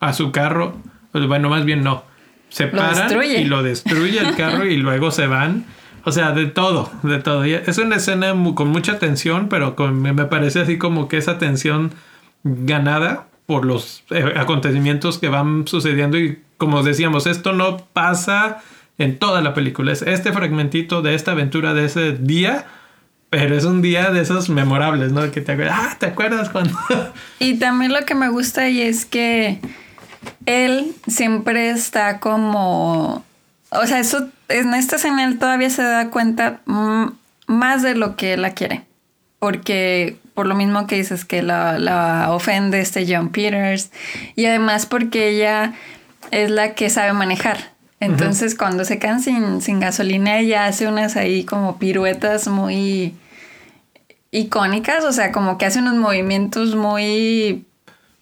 a 0.00 0.12
su 0.12 0.32
carro. 0.32 0.76
Bueno, 1.12 1.48
más 1.48 1.64
bien 1.64 1.82
no. 1.82 2.04
Se 2.48 2.66
paran 2.66 3.10
y 3.24 3.44
lo 3.44 3.62
destruye 3.62 4.18
el 4.18 4.36
carro 4.36 4.66
y 4.66 4.76
luego 4.76 5.10
se 5.10 5.26
van. 5.26 5.64
O 6.04 6.12
sea, 6.12 6.32
de 6.32 6.46
todo, 6.46 6.90
de 7.02 7.18
todo. 7.18 7.44
Es 7.44 7.78
una 7.78 7.96
escena 7.96 8.34
con 8.54 8.68
mucha 8.68 8.98
tensión, 8.98 9.48
pero 9.48 9.74
me 9.92 10.24
parece 10.26 10.60
así 10.60 10.76
como 10.76 11.08
que 11.08 11.16
esa 11.16 11.38
tensión 11.38 11.92
ganada 12.42 13.28
por 13.46 13.64
los 13.64 14.04
eh, 14.10 14.34
acontecimientos 14.36 15.18
que 15.18 15.28
van 15.28 15.66
sucediendo 15.66 16.18
y 16.18 16.40
como 16.56 16.82
decíamos, 16.82 17.26
esto 17.26 17.52
no 17.52 17.78
pasa 17.92 18.62
en 19.02 19.18
toda 19.18 19.40
la 19.40 19.54
película. 19.54 19.92
Es 19.92 20.02
este 20.02 20.32
fragmentito 20.32 21.02
de 21.02 21.14
esta 21.14 21.32
aventura 21.32 21.74
de 21.74 21.84
ese 21.84 22.12
día, 22.12 22.66
pero 23.30 23.56
es 23.56 23.64
un 23.64 23.82
día 23.82 24.10
de 24.10 24.20
esos 24.20 24.48
memorables, 24.48 25.12
¿no? 25.12 25.30
Que 25.30 25.40
te 25.40 25.52
acuerdas, 25.52 25.78
ah, 25.78 25.96
¿te 25.98 26.06
acuerdas 26.06 26.50
cuando? 26.50 26.78
y 27.38 27.54
también 27.54 27.92
lo 27.92 28.04
que 28.04 28.14
me 28.14 28.28
gusta 28.28 28.68
y 28.68 28.82
es 28.82 29.04
que 29.04 29.58
él 30.46 30.92
siempre 31.06 31.70
está 31.70 32.20
como, 32.20 33.24
o 33.70 33.86
sea, 33.86 33.98
eso 33.98 34.28
en 34.48 34.74
esta 34.74 34.96
escena 34.96 35.24
él 35.24 35.38
todavía 35.38 35.70
se 35.70 35.82
da 35.82 36.10
cuenta 36.10 36.60
más 37.46 37.82
de 37.82 37.94
lo 37.94 38.16
que 38.16 38.36
la 38.36 38.50
quiere, 38.50 38.82
porque 39.38 40.18
por 40.34 40.46
lo 40.46 40.54
mismo 40.54 40.86
que 40.86 40.96
dices 40.96 41.24
que 41.24 41.42
la, 41.42 41.78
la 41.78 42.32
ofende 42.32 42.80
este 42.80 43.06
John 43.08 43.30
Peters 43.30 43.90
y 44.36 44.46
además 44.46 44.86
porque 44.86 45.28
ella 45.28 45.74
es 46.30 46.50
la 46.50 46.74
que 46.74 46.88
sabe 46.90 47.12
manejar. 47.12 47.71
Entonces, 48.02 48.56
cuando 48.56 48.84
se 48.84 48.98
quedan 48.98 49.20
sin, 49.22 49.80
gasolina, 49.80 50.38
ella 50.38 50.66
hace 50.66 50.88
unas 50.88 51.16
ahí 51.16 51.44
como 51.44 51.78
piruetas 51.78 52.48
muy 52.48 53.14
icónicas, 54.32 55.04
o 55.04 55.12
sea, 55.12 55.30
como 55.30 55.56
que 55.56 55.66
hace 55.66 55.78
unos 55.78 55.94
movimientos 55.94 56.74
muy, 56.74 57.64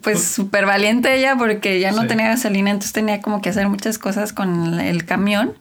pues 0.02 0.22
súper 0.22 0.66
valiente 0.66 1.14
ella 1.14 1.36
porque 1.38 1.80
ya 1.80 1.92
no 1.92 2.06
tenía 2.06 2.28
gasolina, 2.28 2.70
entonces 2.70 2.92
tenía 2.92 3.22
como 3.22 3.40
que 3.40 3.48
hacer 3.48 3.68
muchas 3.68 3.98
cosas 3.98 4.32
con 4.34 4.78
el 4.80 5.06
camión. 5.06 5.54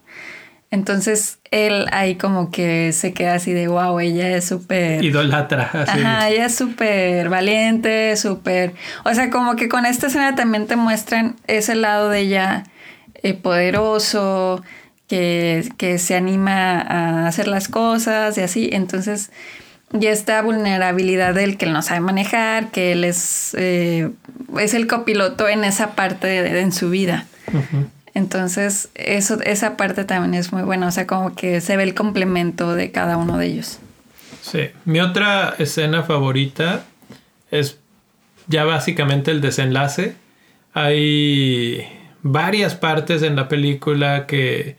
Entonces 0.72 1.38
él 1.50 1.86
ahí 1.90 2.14
como 2.14 2.50
que 2.50 2.92
se 2.92 3.12
queda 3.12 3.34
así 3.34 3.52
de 3.52 3.68
wow, 3.68 3.98
ella 3.98 4.36
es 4.36 4.44
súper... 4.44 5.02
Idolatra. 5.02 5.68
Así. 5.72 6.00
Ajá, 6.00 6.28
ella 6.28 6.46
es 6.46 6.54
súper 6.54 7.28
valiente, 7.28 8.16
súper... 8.16 8.74
O 9.04 9.12
sea, 9.12 9.30
como 9.30 9.56
que 9.56 9.68
con 9.68 9.84
esta 9.84 10.06
escena 10.08 10.36
también 10.36 10.68
te 10.68 10.76
muestran 10.76 11.36
ese 11.48 11.74
lado 11.74 12.08
de 12.10 12.20
ella 12.20 12.64
eh, 13.22 13.34
poderoso, 13.34 14.62
que, 15.08 15.68
que 15.76 15.98
se 15.98 16.16
anima 16.16 16.80
a 16.80 17.26
hacer 17.26 17.48
las 17.48 17.68
cosas 17.68 18.38
y 18.38 18.42
así. 18.42 18.70
Entonces, 18.72 19.30
y 19.98 20.06
esta 20.06 20.40
vulnerabilidad 20.42 21.34
del 21.34 21.56
que 21.56 21.66
él 21.66 21.72
no 21.72 21.82
sabe 21.82 22.00
manejar, 22.00 22.70
que 22.70 22.92
él 22.92 23.04
es, 23.04 23.54
eh, 23.58 24.10
es 24.58 24.74
el 24.74 24.86
copiloto 24.86 25.48
en 25.48 25.64
esa 25.64 25.96
parte 25.96 26.28
de, 26.28 26.60
en 26.60 26.72
su 26.72 26.90
vida. 26.90 27.26
Entonces, 28.14 28.90
eso, 28.94 29.40
esa 29.42 29.76
parte 29.76 30.04
también 30.04 30.34
es 30.34 30.52
muy 30.52 30.62
buena, 30.62 30.86
o 30.86 30.90
sea, 30.92 31.06
como 31.06 31.34
que 31.34 31.60
se 31.60 31.76
ve 31.76 31.82
el 31.82 31.94
complemento 31.94 32.74
de 32.74 32.92
cada 32.92 33.16
uno 33.16 33.36
de 33.36 33.46
ellos. 33.46 33.80
Sí, 34.42 34.70
mi 34.84 35.00
otra 35.00 35.54
escena 35.58 36.04
favorita 36.04 36.84
es 37.50 37.78
ya 38.46 38.64
básicamente 38.64 39.32
el 39.32 39.40
desenlace. 39.40 40.14
Hay 40.72 41.84
varias 42.22 42.74
partes 42.74 43.22
en 43.22 43.36
la 43.36 43.48
película 43.48 44.26
que 44.26 44.76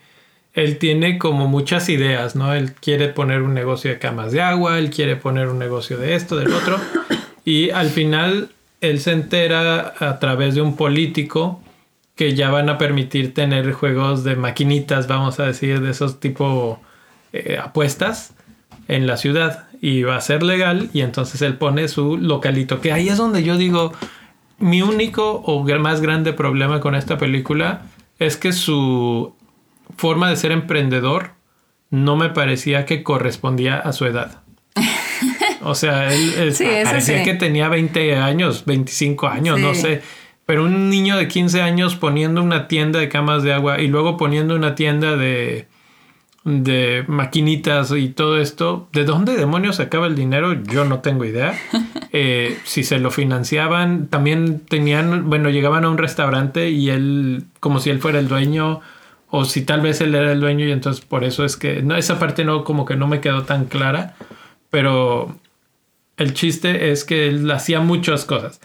él 0.53 0.77
tiene 0.77 1.17
como 1.17 1.47
muchas 1.47 1.87
ideas, 1.89 2.35
¿no? 2.35 2.53
Él 2.53 2.73
quiere 2.73 3.07
poner 3.07 3.41
un 3.41 3.53
negocio 3.53 3.89
de 3.89 3.99
camas 3.99 4.31
de 4.31 4.41
agua, 4.41 4.79
él 4.79 4.89
quiere 4.89 5.15
poner 5.15 5.47
un 5.47 5.59
negocio 5.59 5.97
de 5.97 6.15
esto, 6.15 6.35
del 6.35 6.53
otro. 6.53 6.79
Y 7.45 7.69
al 7.69 7.89
final 7.89 8.49
él 8.81 8.99
se 8.99 9.11
entera 9.11 9.93
a 9.99 10.19
través 10.19 10.55
de 10.55 10.61
un 10.61 10.75
político 10.75 11.61
que 12.15 12.35
ya 12.35 12.51
van 12.51 12.69
a 12.69 12.77
permitir 12.77 13.33
tener 13.33 13.71
juegos 13.71 14.23
de 14.23 14.35
maquinitas, 14.35 15.07
vamos 15.07 15.39
a 15.39 15.45
decir, 15.45 15.79
de 15.81 15.91
esos 15.91 16.19
tipo 16.19 16.81
eh, 17.33 17.57
apuestas 17.61 18.33
en 18.87 19.07
la 19.07 19.17
ciudad. 19.17 19.67
Y 19.81 20.03
va 20.03 20.17
a 20.17 20.21
ser 20.21 20.43
legal 20.43 20.89
y 20.93 21.01
entonces 21.01 21.41
él 21.41 21.55
pone 21.55 21.87
su 21.87 22.17
localito, 22.17 22.81
que 22.81 22.91
ahí 22.91 23.09
es 23.09 23.17
donde 23.17 23.41
yo 23.41 23.57
digo, 23.57 23.93
mi 24.61 24.81
único 24.81 25.41
o 25.45 25.63
más 25.79 26.01
grande 26.01 26.33
problema 26.33 26.79
con 26.79 26.95
esta 26.95 27.17
película 27.17 27.83
es 28.19 28.37
que 28.37 28.53
su 28.53 29.35
forma 29.97 30.29
de 30.29 30.35
ser 30.35 30.51
emprendedor 30.51 31.31
no 31.89 32.15
me 32.15 32.29
parecía 32.29 32.85
que 32.85 33.03
correspondía 33.03 33.77
a 33.77 33.93
su 33.93 34.05
edad. 34.05 34.41
O 35.63 35.75
sea, 35.75 36.11
él 36.11 36.55
parecía 36.83 37.23
que 37.23 37.35
tenía 37.35 37.69
20 37.69 38.15
años, 38.15 38.65
25 38.65 39.27
años, 39.27 39.59
no 39.59 39.75
sé. 39.75 40.01
Pero 40.47 40.63
un 40.63 40.89
niño 40.89 41.17
de 41.17 41.27
15 41.27 41.61
años 41.61 41.95
poniendo 41.95 42.41
una 42.41 42.67
tienda 42.67 42.99
de 42.99 43.09
camas 43.09 43.43
de 43.43 43.53
agua 43.53 43.79
y 43.79 43.85
luego 43.85 44.17
poniendo 44.17 44.55
una 44.55 44.73
tienda 44.73 45.15
de, 45.15 45.67
de 46.43 47.03
maquinitas 47.07 47.91
y 47.91 48.09
todo 48.09 48.39
esto, 48.39 48.89
¿de 48.93 49.05
dónde 49.05 49.35
demonios 49.35 49.75
sacaba 49.75 50.07
el 50.07 50.15
dinero? 50.15 50.53
Yo 50.63 50.85
no 50.85 50.99
tengo 50.99 51.25
idea. 51.25 51.57
Eh, 52.13 52.59
si 52.65 52.83
se 52.83 52.99
lo 52.99 53.09
financiaban, 53.09 54.07
también 54.07 54.59
tenían, 54.67 55.29
bueno, 55.29 55.49
llegaban 55.49 55.85
a 55.85 55.89
un 55.89 55.97
restaurante 55.97 56.69
y 56.69 56.89
él, 56.89 57.45
como 57.61 57.79
si 57.79 57.89
él 57.89 58.01
fuera 58.01 58.19
el 58.19 58.27
dueño, 58.27 58.81
o 59.29 59.45
si 59.45 59.61
tal 59.61 59.79
vez 59.79 60.01
él 60.01 60.13
era 60.13 60.33
el 60.33 60.41
dueño 60.41 60.65
y 60.67 60.73
entonces 60.73 61.05
por 61.05 61.23
eso 61.23 61.45
es 61.45 61.55
que 61.55 61.81
no, 61.81 61.95
esa 61.95 62.19
parte 62.19 62.43
no 62.43 62.65
como 62.65 62.83
que 62.83 62.97
no 62.97 63.07
me 63.07 63.21
quedó 63.21 63.43
tan 63.43 63.63
clara, 63.63 64.15
pero 64.69 65.37
el 66.17 66.33
chiste 66.33 66.91
es 66.91 67.05
que 67.05 67.29
él 67.29 67.49
hacía 67.49 67.79
muchas 67.79 68.25
cosas. 68.25 68.59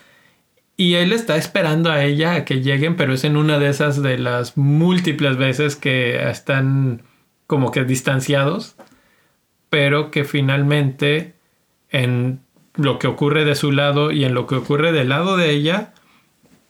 Y 0.77 0.95
él 0.95 1.13
está 1.13 1.37
esperando 1.37 1.93
a 1.93 2.03
ella 2.03 2.35
a 2.35 2.45
que 2.45 2.63
lleguen, 2.63 2.97
pero 2.97 3.15
es 3.15 3.23
en 3.23 3.37
una 3.37 3.61
de 3.61 3.69
esas 3.69 4.03
de 4.03 4.19
las 4.19 4.57
múltiples 4.57 5.37
veces 5.37 5.77
que 5.77 6.29
están 6.29 7.03
como 7.47 7.71
que 7.71 7.85
distanciados, 7.85 8.77
pero 9.71 10.11
que 10.11 10.25
finalmente 10.25 11.35
en 11.91 12.41
lo 12.75 12.99
que 12.99 13.07
ocurre 13.07 13.45
de 13.45 13.55
su 13.55 13.73
lado 13.73 14.11
y 14.11 14.25
en 14.25 14.35
lo 14.35 14.47
que 14.47 14.57
ocurre 14.57 14.93
del 14.93 15.09
lado 15.09 15.37
de 15.37 15.51
ella, 15.51 15.93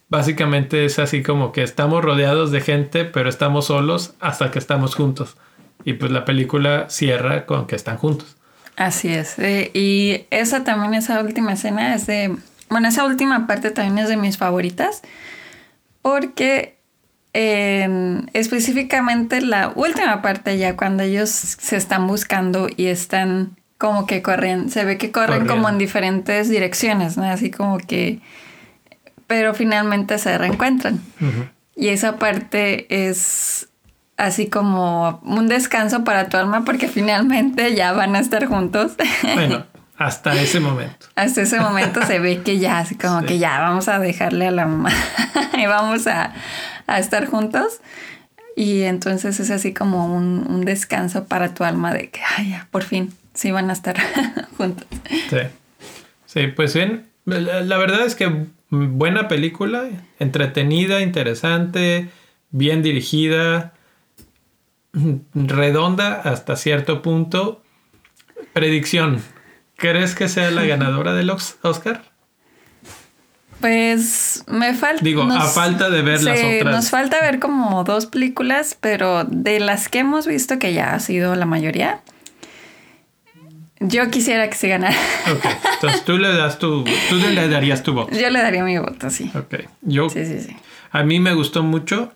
básicamente 0.08 0.84
es 0.84 0.98
así 0.98 1.22
como 1.22 1.52
que 1.52 1.62
estamos 1.62 2.04
rodeados 2.04 2.50
de 2.50 2.60
gente, 2.60 3.04
pero 3.04 3.28
estamos 3.28 3.66
solos 3.66 4.14
hasta 4.20 4.50
que 4.50 4.58
estamos 4.58 4.94
juntos. 4.94 5.36
Y 5.84 5.94
pues 5.94 6.10
la 6.10 6.24
película 6.24 6.86
cierra 6.88 7.46
con 7.46 7.66
que 7.66 7.76
están 7.76 7.96
juntos. 7.96 8.36
Así 8.76 9.08
es. 9.08 9.38
Eh, 9.38 9.70
y 9.72 10.26
esa 10.30 10.64
también, 10.64 10.94
esa 10.94 11.20
última 11.22 11.52
escena 11.52 11.94
es 11.94 12.06
de... 12.06 12.36
Bueno, 12.68 12.88
esa 12.88 13.04
última 13.04 13.46
parte 13.46 13.70
también 13.70 13.98
es 13.98 14.08
de 14.08 14.16
mis 14.16 14.36
favoritas. 14.36 15.02
Porque 16.02 16.75
específicamente 18.32 19.40
la 19.40 19.72
última 19.74 20.22
parte 20.22 20.56
ya 20.58 20.76
cuando 20.76 21.02
ellos 21.02 21.30
se 21.30 21.76
están 21.76 22.06
buscando 22.06 22.68
y 22.74 22.86
están 22.86 23.56
como 23.78 24.06
que 24.06 24.22
corren, 24.22 24.70
se 24.70 24.84
ve 24.84 24.96
que 24.96 25.12
corren 25.12 25.46
como 25.46 25.68
en 25.68 25.76
diferentes 25.76 26.48
direcciones, 26.48 27.16
¿no? 27.16 27.24
Así 27.24 27.50
como 27.50 27.78
que 27.78 28.20
pero 29.26 29.54
finalmente 29.54 30.18
se 30.18 30.38
reencuentran. 30.38 31.00
Y 31.74 31.88
esa 31.88 32.16
parte 32.16 32.86
es 33.08 33.68
así 34.16 34.48
como 34.48 35.20
un 35.24 35.48
descanso 35.48 36.04
para 36.04 36.28
tu 36.28 36.36
alma 36.36 36.64
porque 36.64 36.88
finalmente 36.88 37.74
ya 37.74 37.92
van 37.92 38.16
a 38.16 38.20
estar 38.20 38.46
juntos. 38.46 38.92
Bueno, 39.34 39.66
hasta 39.98 40.34
ese 40.40 40.60
momento. 40.60 41.06
hasta 41.16 41.42
ese 41.42 41.60
momento 41.60 42.02
se 42.06 42.18
ve 42.18 42.42
que 42.42 42.58
ya, 42.58 42.78
así 42.78 42.94
como 42.94 43.22
que 43.22 43.38
ya 43.38 43.60
vamos 43.60 43.88
a 43.88 43.98
dejarle 43.98 44.46
a 44.46 44.50
la 44.50 44.66
mamá 44.66 44.90
y 45.58 45.66
vamos 45.66 46.06
a, 46.06 46.32
estar 46.98 47.26
juntos. 47.26 47.80
Y 48.56 48.82
entonces 48.82 49.38
es 49.38 49.50
así 49.50 49.74
como 49.74 50.06
un, 50.16 50.64
descanso 50.64 51.26
para 51.26 51.52
tu 51.52 51.62
alma 51.62 51.92
de 51.92 52.10
que, 52.10 52.20
ay, 52.36 52.50
ya, 52.50 52.68
por 52.70 52.82
fin, 52.82 53.12
sí 53.34 53.50
van 53.50 53.68
a 53.68 53.74
estar 53.74 53.96
juntos. 54.56 54.86
Sí. 55.28 55.38
Sí, 56.24 56.48
pues 56.48 56.74
bien, 56.74 57.06
la 57.24 57.76
verdad 57.76 58.04
es 58.04 58.14
que 58.14 58.46
buena 58.70 59.28
película, 59.28 59.88
entretenida, 60.18 61.00
interesante, 61.00 62.08
bien 62.50 62.82
dirigida, 62.82 63.74
redonda 65.34 66.14
hasta 66.14 66.56
cierto 66.56 67.02
punto. 67.02 67.62
Predicción, 68.52 69.22
¿crees 69.76 70.14
que 70.14 70.28
sea 70.28 70.50
la 70.50 70.64
ganadora 70.66 71.14
del 71.14 71.30
Oscar? 71.30 72.02
Pues 73.60 74.44
me 74.48 74.74
falta. 74.74 75.02
Digo, 75.02 75.22
a 75.22 75.42
falta 75.42 75.88
de 75.90 76.02
ver 76.02 76.22
las 76.22 76.38
otras. 76.38 76.74
Nos 76.74 76.90
falta 76.90 77.20
ver 77.20 77.38
como 77.38 77.84
dos 77.84 78.06
películas, 78.06 78.76
pero 78.80 79.24
de 79.24 79.60
las 79.60 79.88
que 79.88 80.00
hemos 80.00 80.26
visto, 80.26 80.58
que 80.58 80.74
ya 80.74 80.94
ha 80.94 81.00
sido 81.00 81.34
la 81.36 81.46
mayoría, 81.46 82.00
yo 83.80 84.10
quisiera 84.10 84.48
que 84.48 84.56
se 84.56 84.68
ganara. 84.68 84.96
Ok, 85.32 85.44
entonces 85.74 86.04
tú 86.04 86.18
le 86.18 86.34
das 86.36 86.58
tu, 86.58 86.84
tú 86.84 87.16
le 87.16 87.48
darías 87.48 87.82
tu 87.82 87.92
voto. 87.92 88.14
Yo 88.14 88.30
le 88.30 88.40
daría 88.40 88.62
mi 88.62 88.78
voto, 88.78 89.10
sí. 89.10 89.30
Ok, 89.34 89.64
yo. 89.82 90.08
Sí, 90.10 90.26
sí, 90.26 90.40
sí. 90.40 90.56
A 90.90 91.02
mí 91.02 91.20
me 91.20 91.32
gustó 91.32 91.62
mucho. 91.62 92.12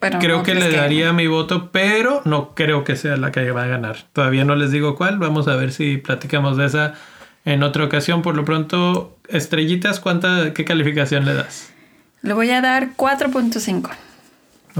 Pero 0.00 0.18
creo 0.18 0.42
que 0.42 0.54
le 0.54 0.68
daría 0.72 1.12
mi 1.12 1.28
voto, 1.28 1.70
pero 1.70 2.22
no 2.24 2.56
creo 2.56 2.82
que 2.82 2.96
sea 2.96 3.16
la 3.16 3.30
que 3.30 3.52
va 3.52 3.62
a 3.62 3.66
ganar. 3.68 3.98
Todavía 4.12 4.44
no 4.44 4.56
les 4.56 4.72
digo 4.72 4.96
cuál. 4.96 5.18
Vamos 5.18 5.46
a 5.46 5.54
ver 5.54 5.70
si 5.70 5.96
platicamos 5.96 6.56
de 6.56 6.66
esa 6.66 6.94
en 7.44 7.62
otra 7.62 7.84
ocasión. 7.84 8.22
Por 8.22 8.34
lo 8.34 8.44
pronto, 8.44 9.16
estrellitas, 9.28 10.00
¿cuánta, 10.00 10.52
qué 10.54 10.64
calificación 10.64 11.24
le 11.24 11.34
das? 11.34 11.72
Le 12.22 12.34
voy 12.34 12.50
a 12.50 12.60
dar 12.60 12.96
4.5. 12.96 13.90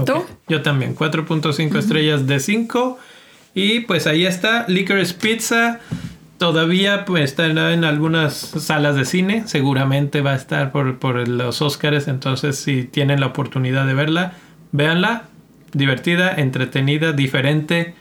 ¿Tú? 0.05 0.25
Yo 0.47 0.61
también, 0.61 0.95
4.5 0.95 1.77
estrellas 1.77 2.25
de 2.25 2.39
5. 2.39 2.97
Y 3.53 3.81
pues 3.81 4.07
ahí 4.07 4.25
está, 4.25 4.65
Licorice 4.67 5.13
Pizza. 5.13 5.79
Todavía 6.37 7.05
pues, 7.05 7.23
está 7.25 7.45
en 7.47 7.83
algunas 7.83 8.33
salas 8.33 8.95
de 8.95 9.05
cine. 9.05 9.43
Seguramente 9.45 10.21
va 10.21 10.31
a 10.31 10.35
estar 10.35 10.71
por, 10.71 11.27
los 11.27 11.61
Oscars. 11.61 12.07
Entonces, 12.07 12.57
si 12.57 12.83
tienen 12.83 13.19
la 13.19 13.27
oportunidad 13.27 13.85
de 13.85 13.93
verla, 13.93 14.33
véanla. 14.71 15.23
Divertida, 15.73 16.33
entretenida, 16.35 17.13
diferente. 17.13 17.95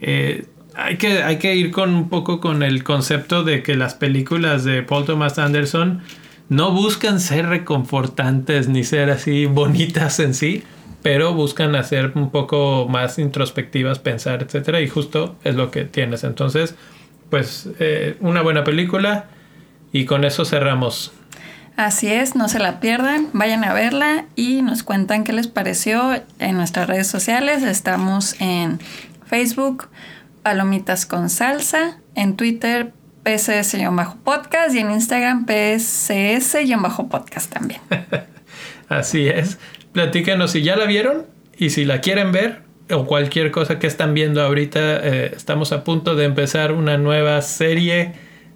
Eh, 0.00 0.46
hay, 0.76 0.96
que, 0.96 1.22
hay 1.22 1.38
que 1.38 1.54
ir 1.54 1.70
con 1.70 1.94
un 1.94 2.08
poco 2.08 2.40
con 2.40 2.62
el 2.62 2.84
concepto 2.84 3.44
de 3.44 3.62
que 3.62 3.74
las 3.74 3.94
películas 3.94 4.64
de 4.64 4.82
Paul 4.82 5.04
Thomas 5.04 5.38
Anderson 5.38 6.02
no 6.48 6.72
buscan 6.72 7.20
ser 7.20 7.46
reconfortantes 7.46 8.68
ni 8.68 8.84
ser 8.84 9.10
así 9.10 9.46
bonitas 9.46 10.20
en 10.20 10.34
sí 10.34 10.62
pero 11.04 11.34
buscan 11.34 11.76
hacer 11.76 12.12
un 12.14 12.30
poco 12.30 12.88
más 12.88 13.18
introspectivas, 13.18 13.98
pensar, 13.98 14.42
etcétera, 14.42 14.80
y 14.80 14.88
justo 14.88 15.36
es 15.44 15.54
lo 15.54 15.70
que 15.70 15.84
tienes. 15.84 16.24
Entonces, 16.24 16.76
pues 17.28 17.68
eh, 17.78 18.16
una 18.20 18.40
buena 18.40 18.64
película 18.64 19.26
y 19.92 20.06
con 20.06 20.24
eso 20.24 20.46
cerramos. 20.46 21.12
Así 21.76 22.10
es, 22.10 22.36
no 22.36 22.48
se 22.48 22.58
la 22.58 22.80
pierdan, 22.80 23.28
vayan 23.34 23.64
a 23.64 23.74
verla 23.74 24.24
y 24.34 24.62
nos 24.62 24.82
cuentan 24.82 25.24
qué 25.24 25.34
les 25.34 25.46
pareció 25.46 26.22
en 26.38 26.56
nuestras 26.56 26.88
redes 26.88 27.06
sociales. 27.06 27.62
Estamos 27.64 28.40
en 28.40 28.80
Facebook, 29.26 29.88
Palomitas 30.44 31.06
con 31.06 31.28
Salsa, 31.28 31.98
en 32.14 32.36
Twitter, 32.36 32.92
PCS-podcast 33.24 34.74
y 34.74 34.78
en 34.78 34.92
Instagram, 34.92 35.46
PCS-podcast 35.46 37.50
también. 37.50 37.80
Así 38.88 39.26
es 39.26 39.58
platíquenos 39.94 40.50
si 40.50 40.62
ya 40.62 40.76
la 40.76 40.84
vieron 40.84 41.24
y 41.56 41.70
si 41.70 41.86
la 41.86 42.02
quieren 42.02 42.32
ver, 42.32 42.58
o 42.90 43.06
cualquier 43.06 43.50
cosa 43.50 43.78
que 43.78 43.86
están 43.86 44.12
viendo 44.12 44.42
ahorita, 44.42 45.00
eh, 45.02 45.32
estamos 45.34 45.72
a 45.72 45.84
punto 45.84 46.16
de 46.16 46.26
empezar 46.26 46.72
una 46.72 46.98
nueva 46.98 47.40
serie 47.40 48.12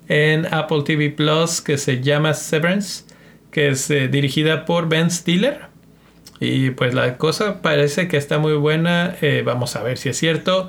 en 0.09 0.53
Apple 0.53 0.83
TV 0.85 1.11
Plus 1.11 1.63
que 1.63 1.79
se 1.79 2.03
llama 2.03 2.35
Severance, 2.35 3.05
que 3.51 3.69
es 3.69 3.89
eh, 3.91 4.09
dirigida 4.09 4.67
por 4.67 4.89
Ben 4.89 5.11
Stiller. 5.11 5.61
Y 6.41 6.71
pues 6.71 6.93
la 6.93 7.17
cosa 7.17 7.63
parece 7.63 8.09
que 8.09 8.17
está 8.17 8.39
muy 8.39 8.55
buena. 8.55 9.17
Eh, 9.23 9.43
vamos 9.45 9.77
a 9.77 9.83
ver 9.83 9.97
si 9.97 10.09
es 10.09 10.19
cierto. 10.19 10.69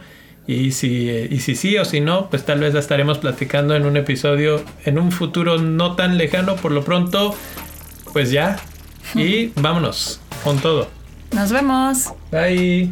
Y 0.50 0.72
si, 0.72 1.12
y 1.30 1.42
si 1.42 1.54
sí 1.56 1.78
o 1.78 1.86
si 1.86 2.02
no, 2.02 2.28
pues 2.32 2.44
tal 2.44 2.60
vez 2.60 2.74
la 2.74 2.80
estaremos 2.80 3.20
platicando 3.20 3.76
en 3.76 3.86
un 3.86 3.98
episodio 3.98 4.64
en 4.84 4.98
un 4.98 5.12
futuro 5.12 5.60
no 5.60 5.96
tan 5.96 6.18
lejano. 6.18 6.56
Por 6.56 6.72
lo 6.72 6.84
pronto, 6.84 7.36
pues 8.14 8.32
ya. 8.32 8.58
Y 9.14 9.50
vámonos 9.62 10.20
con 10.44 10.58
todo. 10.58 10.88
Nos 11.34 11.52
vemos. 11.52 12.14
Bye. 12.32 12.92